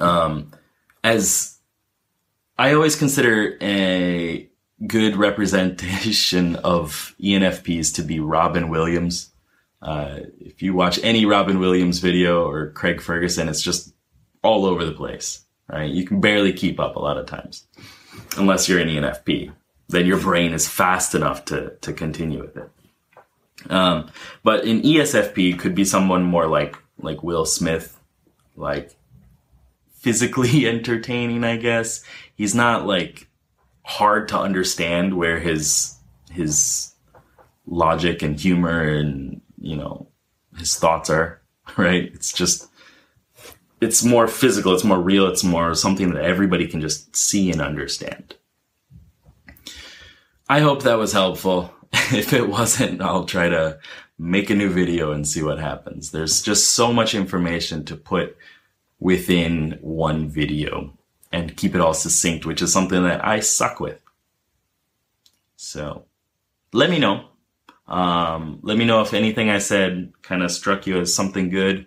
Um, 0.00 0.50
as 1.04 1.58
I 2.58 2.74
always 2.74 2.96
consider 2.96 3.56
a 3.62 4.48
good 4.88 5.14
representation 5.16 6.56
of 6.64 7.14
ENFPs 7.22 7.94
to 7.94 8.02
be 8.02 8.18
Robin 8.18 8.68
Williams. 8.68 9.30
Uh, 9.80 10.18
if 10.40 10.62
you 10.62 10.74
watch 10.74 10.98
any 11.04 11.26
Robin 11.26 11.60
Williams 11.60 12.00
video 12.00 12.44
or 12.44 12.70
Craig 12.70 13.00
Ferguson, 13.00 13.48
it's 13.48 13.62
just 13.62 13.94
all 14.42 14.64
over 14.64 14.84
the 14.84 14.92
place, 14.92 15.44
right? 15.68 15.88
You 15.88 16.04
can 16.04 16.20
barely 16.20 16.52
keep 16.52 16.80
up 16.80 16.96
a 16.96 17.00
lot 17.00 17.18
of 17.18 17.26
times, 17.26 17.68
unless 18.36 18.68
you're 18.68 18.80
an 18.80 18.88
ENFP 18.88 19.52
then 19.88 20.06
your 20.06 20.18
brain 20.20 20.52
is 20.52 20.68
fast 20.68 21.14
enough 21.14 21.44
to 21.46 21.70
to 21.80 21.92
continue 21.92 22.40
with 22.40 22.56
it. 22.56 22.70
Um, 23.70 24.10
but 24.42 24.64
in 24.64 24.82
ESFP 24.82 25.58
could 25.58 25.74
be 25.74 25.84
someone 25.84 26.22
more 26.22 26.46
like 26.46 26.76
like 27.00 27.22
Will 27.22 27.44
Smith, 27.44 27.98
like 28.56 28.96
physically 29.94 30.66
entertaining, 30.68 31.44
I 31.44 31.56
guess. 31.56 32.04
He's 32.34 32.54
not 32.54 32.86
like 32.86 33.28
hard 33.84 34.28
to 34.28 34.38
understand 34.38 35.16
where 35.16 35.38
his 35.38 35.96
his 36.30 36.92
logic 37.66 38.22
and 38.22 38.38
humor 38.38 38.82
and 38.82 39.40
you 39.60 39.76
know 39.76 40.08
his 40.58 40.76
thoughts 40.76 41.10
are 41.10 41.40
right 41.76 42.10
it's 42.14 42.32
just 42.32 42.68
it's 43.80 44.04
more 44.04 44.26
physical 44.26 44.72
it's 44.72 44.84
more 44.84 45.00
real 45.00 45.26
it's 45.26 45.44
more 45.44 45.74
something 45.74 46.12
that 46.12 46.24
everybody 46.24 46.66
can 46.66 46.80
just 46.80 47.14
see 47.14 47.50
and 47.50 47.60
understand 47.60 48.36
i 50.48 50.60
hope 50.60 50.82
that 50.82 50.98
was 50.98 51.12
helpful 51.12 51.72
if 51.92 52.32
it 52.32 52.48
wasn't 52.48 53.00
i'll 53.00 53.24
try 53.24 53.48
to 53.48 53.78
make 54.18 54.48
a 54.50 54.54
new 54.54 54.70
video 54.70 55.12
and 55.12 55.26
see 55.28 55.42
what 55.42 55.58
happens 55.58 56.10
there's 56.10 56.42
just 56.42 56.70
so 56.70 56.92
much 56.92 57.14
information 57.14 57.84
to 57.84 57.96
put 57.96 58.36
within 58.98 59.78
one 59.80 60.28
video 60.28 60.92
and 61.32 61.56
keep 61.56 61.74
it 61.74 61.80
all 61.80 61.94
succinct, 61.94 62.46
which 62.46 62.62
is 62.62 62.72
something 62.72 63.02
that 63.02 63.24
I 63.24 63.40
suck 63.40 63.80
with. 63.80 64.00
So 65.56 66.04
let 66.72 66.90
me 66.90 66.98
know. 66.98 67.26
Um, 67.88 68.58
let 68.62 68.76
me 68.76 68.84
know 68.84 69.02
if 69.02 69.14
anything 69.14 69.48
I 69.48 69.58
said 69.58 70.12
kind 70.22 70.42
of 70.42 70.50
struck 70.50 70.86
you 70.86 71.00
as 71.00 71.14
something 71.14 71.50
good 71.50 71.86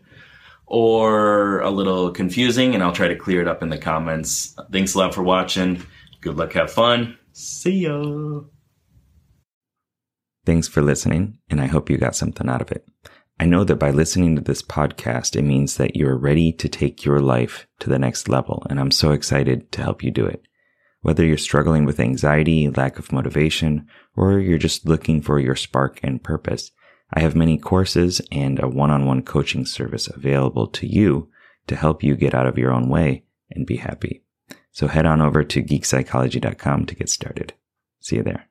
or 0.66 1.62
a 1.62 1.70
little 1.70 2.12
confusing, 2.12 2.76
and 2.76 2.84
I'll 2.84 2.94
try 2.94 3.08
to 3.08 3.16
clear 3.16 3.42
it 3.42 3.48
up 3.48 3.64
in 3.64 3.70
the 3.70 3.78
comments. 3.78 4.56
Thanks 4.72 4.94
a 4.94 5.00
lot 5.00 5.16
for 5.16 5.24
watching. 5.24 5.84
Good 6.22 6.38
luck, 6.38 6.54
have 6.54 6.72
fun. 6.72 7.19
See 7.42 7.86
ya. 7.86 8.42
Thanks 10.46 10.68
for 10.68 10.82
listening, 10.82 11.38
and 11.50 11.62
I 11.62 11.68
hope 11.68 11.90
you 11.90 11.98
got 11.98 12.18
something 12.18 12.50
out 12.50 12.62
of 12.62 12.70
it. 12.70 12.86
I 13.40 13.46
know 13.46 13.64
that 13.64 13.78
by 13.78 13.92
listening 13.92 14.36
to 14.36 14.42
this 14.42 14.62
podcast, 14.62 15.38
it 15.38 15.44
means 15.44 15.78
that 15.78 15.96
you're 15.96 16.18
ready 16.18 16.52
to 16.52 16.68
take 16.68 17.06
your 17.06 17.22
life 17.22 17.66
to 17.80 17.90
the 17.90 17.98
next 17.98 18.28
level. 18.28 18.68
And 18.70 18.78
I'm 18.78 18.92
so 18.92 19.14
excited 19.14 19.72
to 19.72 19.82
help 19.82 20.04
you 20.04 20.12
do 20.12 20.26
it. 20.26 20.42
Whether 21.00 21.26
you're 21.26 21.38
struggling 21.38 21.86
with 21.86 22.02
anxiety, 22.02 22.68
lack 22.68 23.00
of 23.00 23.14
motivation, 23.14 23.88
or 24.18 24.40
you're 24.40 24.58
just 24.58 24.86
looking 24.86 25.22
for 25.22 25.40
your 25.40 25.56
spark 25.56 26.02
and 26.04 26.22
purpose, 26.22 26.72
I 27.14 27.22
have 27.22 27.38
many 27.38 27.58
courses 27.58 28.22
and 28.34 28.62
a 28.62 28.68
one-on-one 28.68 29.22
coaching 29.22 29.66
service 29.66 30.10
available 30.10 30.68
to 30.68 30.86
you 30.86 31.30
to 31.68 31.78
help 31.78 32.04
you 32.04 32.18
get 32.18 32.36
out 32.36 32.48
of 32.48 32.58
your 32.58 32.74
own 32.74 32.90
way 32.90 33.24
and 33.50 33.66
be 33.66 33.78
happy. 33.78 34.26
So 34.72 34.88
head 34.88 35.06
on 35.06 35.22
over 35.22 35.44
to 35.44 35.64
geekpsychology.com 35.64 36.86
to 36.86 36.96
get 36.96 37.10
started. 37.10 37.54
See 38.00 38.18
you 38.18 38.24
there. 38.24 38.49